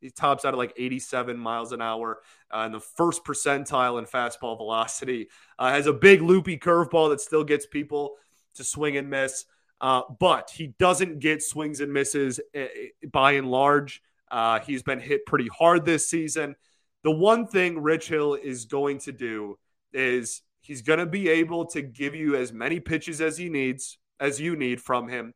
He 0.00 0.10
tops 0.10 0.44
out 0.44 0.54
at 0.54 0.58
like 0.58 0.72
87 0.76 1.36
miles 1.36 1.72
an 1.72 1.82
hour 1.82 2.20
uh, 2.54 2.60
in 2.66 2.72
the 2.72 2.80
first 2.80 3.24
percentile 3.24 3.98
in 3.98 4.04
fastball 4.04 4.56
velocity. 4.56 5.28
Uh, 5.58 5.70
has 5.70 5.86
a 5.86 5.92
big 5.92 6.22
loopy 6.22 6.58
curveball 6.58 7.10
that 7.10 7.20
still 7.20 7.44
gets 7.44 7.66
people 7.66 8.16
to 8.54 8.64
swing 8.64 8.96
and 8.96 9.10
miss. 9.10 9.44
Uh, 9.80 10.02
but 10.18 10.50
he 10.50 10.68
doesn't 10.78 11.20
get 11.20 11.42
swings 11.42 11.80
and 11.80 11.92
misses 11.92 12.40
uh, 12.56 12.64
by 13.12 13.32
and 13.32 13.50
large. 13.50 14.02
Uh, 14.30 14.60
he's 14.60 14.82
been 14.82 15.00
hit 15.00 15.24
pretty 15.26 15.48
hard 15.48 15.84
this 15.84 16.08
season. 16.08 16.56
The 17.04 17.10
one 17.10 17.46
thing 17.46 17.80
Rich 17.80 18.08
Hill 18.08 18.34
is 18.34 18.64
going 18.64 18.98
to 19.00 19.12
do 19.12 19.58
is 19.92 20.42
he's 20.60 20.82
going 20.82 20.98
to 20.98 21.06
be 21.06 21.28
able 21.28 21.66
to 21.66 21.80
give 21.80 22.14
you 22.14 22.34
as 22.34 22.52
many 22.52 22.80
pitches 22.80 23.20
as 23.20 23.38
he 23.38 23.48
needs, 23.48 23.98
as 24.18 24.40
you 24.40 24.56
need 24.56 24.80
from 24.80 25.08
him, 25.08 25.32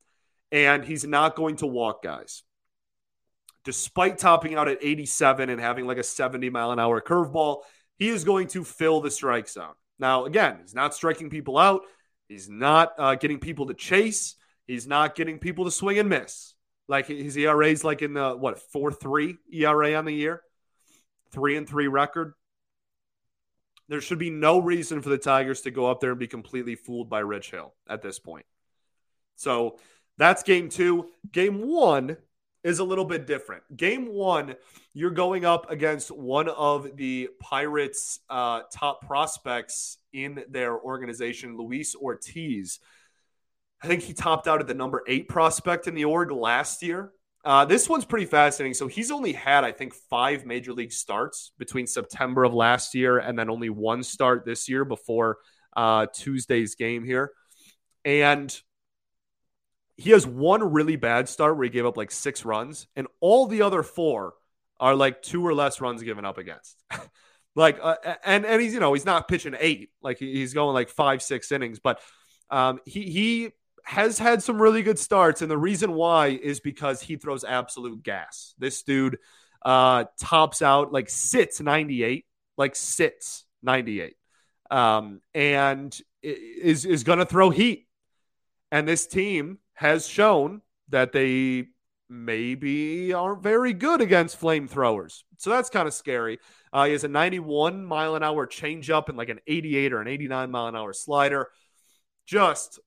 and 0.51 0.85
he's 0.85 1.05
not 1.05 1.37
going 1.37 1.57
to 1.57 1.66
walk 1.66 2.03
guys 2.03 2.42
despite 3.64 4.18
topping 4.18 4.55
out 4.55 4.68
at 4.68 4.79
87 4.81 5.48
and 5.48 5.61
having 5.61 5.87
like 5.87 5.98
a 5.98 6.03
70 6.03 6.51
mile 6.51 6.72
an 6.72 6.79
hour 6.79 7.01
curveball, 7.01 7.62
he 7.98 8.09
is 8.09 8.25
going 8.25 8.48
to 8.48 8.64
fill 8.64 9.01
the 9.01 9.11
strike 9.11 9.48
zone. 9.48 9.75
Now, 9.98 10.25
again, 10.25 10.59
he's 10.62 10.75
not 10.75 10.94
striking 10.94 11.31
people 11.31 11.59
out. 11.59 11.83
He's 12.29 12.48
not 12.48 12.92
uh, 12.98 13.14
getting 13.14 13.38
people 13.38 13.66
to 13.66 13.75
chase. 13.75 14.37
He's 14.66 14.87
not 14.87 15.14
getting 15.14 15.38
people 15.38 15.64
to 15.66 15.70
swing 15.70 15.98
and 15.98 16.09
miss. 16.09 16.55
Like 16.88 17.07
his 17.07 17.37
ERA 17.37 17.68
is 17.68 17.85
like 17.85 18.03
in 18.03 18.14
the 18.14 18.35
what 18.37 18.59
four 18.59 18.92
three 18.92 19.37
ERA 19.53 19.94
on 19.94 20.05
the 20.05 20.14
year, 20.14 20.42
three 21.31 21.57
and 21.57 21.68
three 21.68 21.87
record. 21.87 22.35
There 23.88 24.01
should 24.01 24.18
be 24.18 24.31
no 24.31 24.59
reason 24.59 25.03
for 25.03 25.09
the 25.09 25.18
Tigers 25.18 25.62
to 25.62 25.70
go 25.70 25.90
up 25.90 26.01
there 26.01 26.11
and 26.11 26.18
be 26.18 26.27
completely 26.27 26.75
fooled 26.75 27.11
by 27.11 27.20
Rich 27.20 27.51
Hill 27.51 27.75
at 27.88 28.03
this 28.03 28.18
point. 28.18 28.46
So 29.37 29.79
that's 30.18 30.42
game 30.42 30.68
two. 30.68 31.09
Game 31.31 31.66
one, 31.68 32.16
is 32.64 32.79
a 32.79 32.85
little 32.85 33.05
bit 33.05 33.27
different. 33.27 33.62
Game 33.77 34.12
one, 34.12 34.55
you're 34.94 35.11
going 35.11 35.44
up 35.44 35.70
against 35.70 36.11
one 36.11 36.48
of 36.48 36.96
the 36.96 37.29
Pirates' 37.40 38.20
uh, 38.31 38.62
top 38.72 39.07
prospects 39.07 39.98
in 40.12 40.44
their 40.48 40.79
organization, 40.79 41.57
Luis 41.57 41.94
Ortiz. 41.94 42.79
I 43.83 43.88
think 43.88 44.03
he 44.03 44.12
topped 44.12 44.46
out 44.46 44.61
at 44.61 44.68
the 44.68 44.75
number 44.75 45.03
eight 45.09 45.29
prospect 45.29 45.88
in 45.88 45.94
the 45.94 46.05
org 46.05 46.31
last 46.31 46.83
year. 46.83 47.12
Uh, 47.44 47.64
this 47.64 47.88
one's 47.88 48.05
pretty 48.05 48.27
fascinating. 48.27 48.75
So 48.75 48.87
he's 48.87 49.11
only 49.11 49.33
had, 49.33 49.64
I 49.64 49.72
think, 49.72 49.94
five 49.94 50.46
major 50.46 50.72
league 50.72 50.92
starts 50.92 51.51
between 51.59 51.88
September 51.88 52.44
of 52.44 52.55
last 52.55 52.94
year 52.94 53.18
and 53.18 53.37
then 53.37 53.51
only 53.51 53.68
one 53.68 54.05
start 54.05 54.44
this 54.44 54.68
year 54.68 54.85
before 54.85 55.38
uh, 55.77 56.07
Tuesday's 56.14 56.77
game 56.77 57.05
here. 57.05 57.33
And 58.05 58.57
he 59.96 60.11
has 60.11 60.26
one 60.26 60.72
really 60.72 60.96
bad 60.96 61.28
start 61.28 61.57
where 61.57 61.64
he 61.64 61.70
gave 61.70 61.87
up 61.87 61.96
like 61.96 62.11
six 62.11 62.44
runs, 62.44 62.87
and 62.96 63.07
all 63.20 63.46
the 63.46 63.62
other 63.62 63.83
four 63.83 64.35
are 64.81 64.94
like 64.94 65.22
two 65.22 65.46
or 65.46 65.55
less 65.55 65.81
runs 65.81 66.02
given 66.02 66.24
up 66.24 66.38
against. 66.38 66.76
like, 67.55 67.78
uh, 67.83 67.96
and 68.24 68.44
and 68.44 68.61
he's 68.61 68.74
you 68.74 68.81
know 68.81 68.92
he's 68.92 69.07
not 69.07 69.28
pitching 69.28 69.55
eight, 69.59 69.90
like 70.02 70.18
he's 70.18 70.55
going 70.55 70.74
like 70.74 70.88
five 70.88 71.22
six 71.22 71.52
innings, 71.52 71.78
but 71.78 72.00
um, 72.50 72.81
he 72.85 73.11
he 73.11 73.50
has 73.85 74.18
had 74.18 74.42
some 74.42 74.61
really 74.61 74.83
good 74.83 74.98
starts, 74.98 75.42
and 75.42 75.50
the 75.50 75.59
reason 75.59 75.92
why 75.92 76.28
is 76.28 76.61
because 76.61 77.02
he 77.02 77.16
throws 77.16 77.44
absolute 77.44 78.02
gas. 78.02 78.55
This 78.59 78.83
dude 78.83 79.18
uh, 79.64 80.05
tops 80.18 80.62
out 80.62 80.92
like 80.92 81.09
sits 81.09 81.61
98, 81.61 82.24
like 82.57 82.76
sits 82.76 83.44
98, 83.62 84.16
um, 84.70 85.20
and 85.35 85.96
is 86.22 86.85
is 86.85 87.05
going 87.05 87.18
to 87.18 87.26
throw 87.26 87.50
heat. 87.50 87.87
And 88.70 88.88
this 88.88 89.07
team 89.07 89.59
has 89.82 90.06
shown 90.06 90.62
that 90.90 91.10
they 91.12 91.66
maybe 92.08 93.12
aren't 93.12 93.42
very 93.42 93.72
good 93.72 94.00
against 94.00 94.40
flamethrowers. 94.40 95.24
So 95.38 95.50
that's 95.50 95.70
kind 95.70 95.88
of 95.88 95.92
scary. 95.92 96.38
Uh, 96.72 96.84
he 96.84 96.92
has 96.92 97.02
a 97.02 97.08
91 97.08 97.84
mile 97.84 98.14
an 98.14 98.22
hour 98.22 98.46
changeup 98.46 99.08
and 99.08 99.18
like 99.18 99.28
an 99.28 99.40
88 99.46 99.92
or 99.92 100.00
an 100.00 100.06
89 100.06 100.50
mile 100.52 100.68
an 100.68 100.76
hour 100.76 100.92
slider. 100.92 101.48
Just 102.26 102.78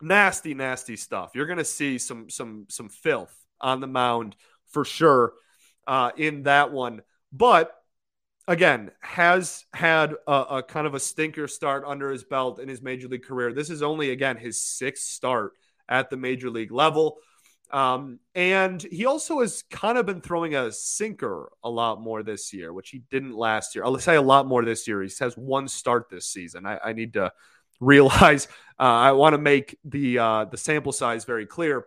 nasty, 0.00 0.54
nasty 0.54 0.96
stuff. 0.96 1.32
You're 1.34 1.46
going 1.46 1.58
to 1.58 1.64
see 1.66 1.98
some 1.98 2.30
some 2.30 2.64
some 2.70 2.88
filth 2.88 3.36
on 3.60 3.80
the 3.80 3.86
mound 3.86 4.36
for 4.70 4.86
sure 4.86 5.34
uh, 5.86 6.12
in 6.16 6.44
that 6.44 6.72
one. 6.72 7.02
But 7.30 7.74
again, 8.48 8.90
has 9.00 9.66
had 9.74 10.14
a, 10.26 10.32
a, 10.32 10.62
kind 10.62 10.86
of 10.86 10.94
a 10.94 11.00
stinker 11.00 11.46
start 11.46 11.84
under 11.86 12.10
his 12.10 12.24
belt 12.24 12.58
in 12.58 12.70
his 12.70 12.80
major 12.80 13.08
league 13.08 13.24
career. 13.24 13.52
This 13.52 13.68
is 13.68 13.82
only 13.82 14.10
again 14.10 14.38
his 14.38 14.62
sixth 14.62 15.04
start 15.04 15.52
at 15.88 16.10
the 16.10 16.16
major 16.16 16.50
league 16.50 16.72
level. 16.72 17.18
Um, 17.70 18.20
and 18.34 18.80
he 18.82 19.06
also 19.06 19.40
has 19.40 19.64
kind 19.70 19.98
of 19.98 20.06
been 20.06 20.20
throwing 20.20 20.54
a 20.54 20.70
sinker 20.70 21.50
a 21.64 21.70
lot 21.70 22.00
more 22.00 22.22
this 22.22 22.52
year, 22.52 22.72
which 22.72 22.90
he 22.90 23.02
didn't 23.10 23.34
last 23.34 23.74
year. 23.74 23.84
I'll 23.84 23.98
say 23.98 24.14
a 24.14 24.22
lot 24.22 24.46
more 24.46 24.64
this 24.64 24.86
year. 24.86 25.02
He 25.02 25.10
has 25.20 25.36
one 25.36 25.66
start 25.66 26.08
this 26.08 26.26
season. 26.26 26.66
I, 26.66 26.78
I 26.84 26.92
need 26.92 27.14
to 27.14 27.32
realize 27.80 28.46
uh, 28.78 28.82
I 28.82 29.12
want 29.12 29.34
to 29.34 29.38
make 29.38 29.76
the 29.84 30.18
uh, 30.18 30.44
the 30.44 30.56
sample 30.56 30.92
size 30.92 31.24
very 31.24 31.46
clear. 31.46 31.84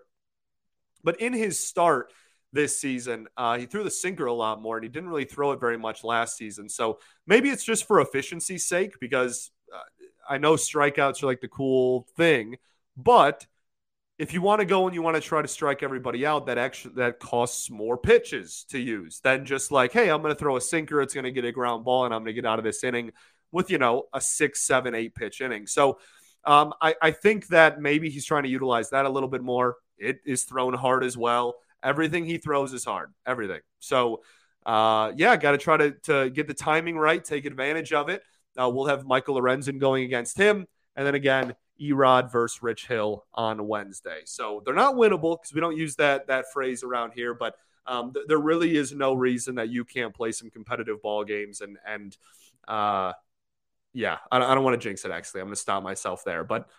But 1.04 1.22
in 1.22 1.32
his 1.32 1.58
start 1.58 2.12
this 2.52 2.78
season, 2.78 3.28
uh, 3.38 3.58
he 3.58 3.66
threw 3.66 3.84
the 3.86 3.92
sinker 3.92 4.26
a 4.26 4.34
lot 4.34 4.62
more, 4.62 4.76
and 4.76 4.84
he 4.84 4.90
didn't 4.90 5.10
really 5.10 5.24
throw 5.24 5.54
it 5.54 5.60
very 5.62 5.78
much 5.78 6.04
last 6.04 6.36
season. 6.36 6.68
So 6.68 7.00
maybe 7.26 7.50
it's 7.50 7.64
just 7.64 7.88
for 7.88 8.02
efficiency's 8.02 8.66
sake, 8.66 9.00
because 9.00 9.52
uh, 9.74 9.80
I 10.30 10.38
know 10.38 10.56
strikeouts 10.56 11.24
are 11.24 11.28
like 11.28 11.40
the 11.40 11.48
cool 11.48 12.08
thing, 12.18 12.58
but 12.98 13.46
if 14.18 14.34
you 14.34 14.42
want 14.42 14.60
to 14.60 14.66
go 14.66 14.88
and 14.88 14.96
you 14.96 15.02
want 15.02 15.16
to 15.16 15.22
try 15.22 15.42
to 15.42 15.48
strike 15.48 15.84
everybody 15.84 16.26
out, 16.26 16.48
that 16.48 16.58
actually 16.58 16.96
that 16.96 17.20
costs 17.20 17.70
more 17.70 17.98
pitches 17.98 18.66
to 18.70 18.80
use 18.80 19.20
than 19.20 19.46
just 19.46 19.72
like, 19.72 19.92
hey, 19.92 20.10
I'm 20.10 20.22
going 20.22 20.34
to 20.34 20.40
throw 20.40 20.58
a 20.58 20.62
sinker, 20.62 21.02
it's 21.02 21.14
going 21.14 21.26
to 21.26 21.32
get 21.32 21.46
a 21.46 21.52
ground 21.52 21.86
ball, 21.86 22.06
and 22.06 22.14
I'm 22.14 22.22
going 22.22 22.34
to 22.36 22.42
get 22.42 22.46
out 22.46 22.58
of 22.58 22.66
this 22.66 22.84
inning 22.84 23.12
with 23.52 23.70
you 23.70 23.78
know 23.78 24.04
a 24.14 24.20
six, 24.20 24.64
seven, 24.64 24.96
eight 24.96 25.14
pitch 25.14 25.42
inning. 25.42 25.68
So 25.68 26.00
um, 26.46 26.74
I, 26.82 26.96
I 27.02 27.12
think 27.12 27.48
that 27.48 27.80
maybe 27.80 28.10
he's 28.10 28.26
trying 28.26 28.44
to 28.44 28.50
utilize 28.50 28.90
that 28.90 29.06
a 29.06 29.10
little 29.10 29.30
bit 29.30 29.44
more. 29.44 29.76
It 29.98 30.20
is 30.26 30.44
thrown 30.44 30.74
hard 30.74 31.04
as 31.04 31.18
well. 31.18 31.56
Everything 31.84 32.26
he 32.26 32.38
throws 32.38 32.74
is 32.74 32.86
hard. 32.86 33.14
Everything. 33.26 33.62
So 33.80 34.24
uh, 34.66 35.12
yeah, 35.16 35.38
got 35.38 35.52
to 35.52 35.58
try 35.60 35.78
to 35.78 35.92
to 36.04 36.30
get 36.32 36.48
the 36.48 36.54
timing 36.56 36.98
right, 36.98 37.24
take 37.24 37.46
advantage 37.46 37.94
of 37.94 38.10
it. 38.10 38.24
Uh, 38.60 38.70
we'll 38.70 38.88
have 38.88 39.06
Michael 39.06 39.40
Lorenzen 39.40 39.80
going 39.80 40.04
against 40.04 40.38
him, 40.38 40.66
and 40.96 41.06
then 41.06 41.14
again. 41.14 41.54
Erod 41.82 42.32
versus 42.32 42.62
Rich 42.62 42.88
Hill 42.88 43.26
on 43.34 43.68
Wednesday. 43.68 44.22
So 44.26 44.62
they're 44.66 44.74
not 44.74 44.96
winnable 44.96 45.38
because 45.40 45.54
we 45.54 45.62
don't 45.62 45.78
use 45.78 45.96
that 45.98 46.28
that 46.28 46.46
phrase 46.54 46.84
around 46.84 47.14
here, 47.14 47.34
but 47.34 47.56
um, 47.86 48.14
th- 48.14 48.26
there 48.28 48.40
really 48.40 48.76
is 48.76 48.92
no 48.92 49.14
reason 49.14 49.56
that 49.56 49.70
you 49.70 49.86
can't 49.86 50.14
play 50.14 50.32
some 50.32 50.50
competitive 50.50 51.02
ball 51.02 51.24
games 51.24 51.62
and 51.62 51.78
and 51.86 52.18
uh, 52.68 53.14
yeah, 53.94 54.18
I, 54.32 54.38
I 54.38 54.56
don't 54.56 54.64
want 54.64 54.80
to 54.80 54.88
jinx 54.88 55.06
it. 55.06 55.12
Actually, 55.12 55.42
I'm 55.42 55.48
going 55.48 55.56
to 55.56 55.62
stop 55.62 55.84
myself 55.84 56.24
there. 56.24 56.44
But 56.44 56.70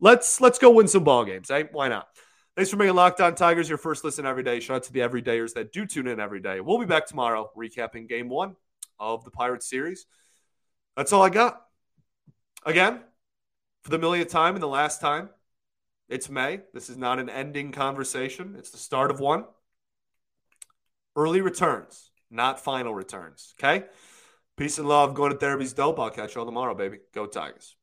let's 0.00 0.40
let's 0.40 0.58
go 0.58 0.70
win 0.70 0.88
some 0.88 1.04
ball 1.04 1.24
games. 1.24 1.50
Eh? 1.50 1.64
Why 1.72 1.88
not? 1.88 2.08
Thanks 2.56 2.70
for 2.70 2.76
making 2.76 2.94
Locked 2.94 3.20
On 3.20 3.34
Tigers 3.34 3.68
your 3.68 3.78
first 3.78 4.04
listen 4.04 4.26
every 4.26 4.42
day. 4.42 4.60
Shout 4.60 4.76
out 4.76 4.82
to 4.84 4.92
the 4.92 5.00
everydayers 5.00 5.54
that 5.54 5.72
do 5.72 5.86
tune 5.86 6.08
in 6.08 6.18
every 6.18 6.40
day. 6.40 6.60
We'll 6.60 6.78
be 6.78 6.86
back 6.86 7.06
tomorrow 7.06 7.50
recapping 7.56 8.08
Game 8.08 8.28
One 8.28 8.56
of 8.98 9.24
the 9.24 9.30
Pirates 9.30 9.68
series. 9.68 10.06
That's 10.96 11.12
all 11.12 11.22
I 11.22 11.30
got. 11.30 11.62
Again, 12.66 13.00
for 13.88 13.92
the 13.92 13.98
millionth 13.98 14.28
time 14.28 14.52
and 14.54 14.62
the 14.62 14.68
last 14.68 15.00
time, 15.00 15.30
it's 16.10 16.28
May. 16.28 16.60
This 16.74 16.90
is 16.90 16.98
not 16.98 17.18
an 17.18 17.30
ending 17.30 17.72
conversation. 17.72 18.54
It's 18.58 18.68
the 18.68 18.76
start 18.76 19.10
of 19.10 19.18
one. 19.18 19.46
Early 21.16 21.40
returns, 21.40 22.10
not 22.30 22.62
final 22.62 22.94
returns. 22.94 23.54
Okay. 23.58 23.86
Peace 24.58 24.76
and 24.78 24.86
love. 24.86 25.14
Going 25.14 25.32
to 25.32 25.38
therapy's 25.38 25.72
dope. 25.72 25.98
I'll 25.98 26.10
catch 26.10 26.34
you 26.34 26.42
all 26.42 26.46
tomorrow, 26.46 26.74
baby. 26.74 26.98
Go 27.14 27.24
Tigers. 27.24 27.76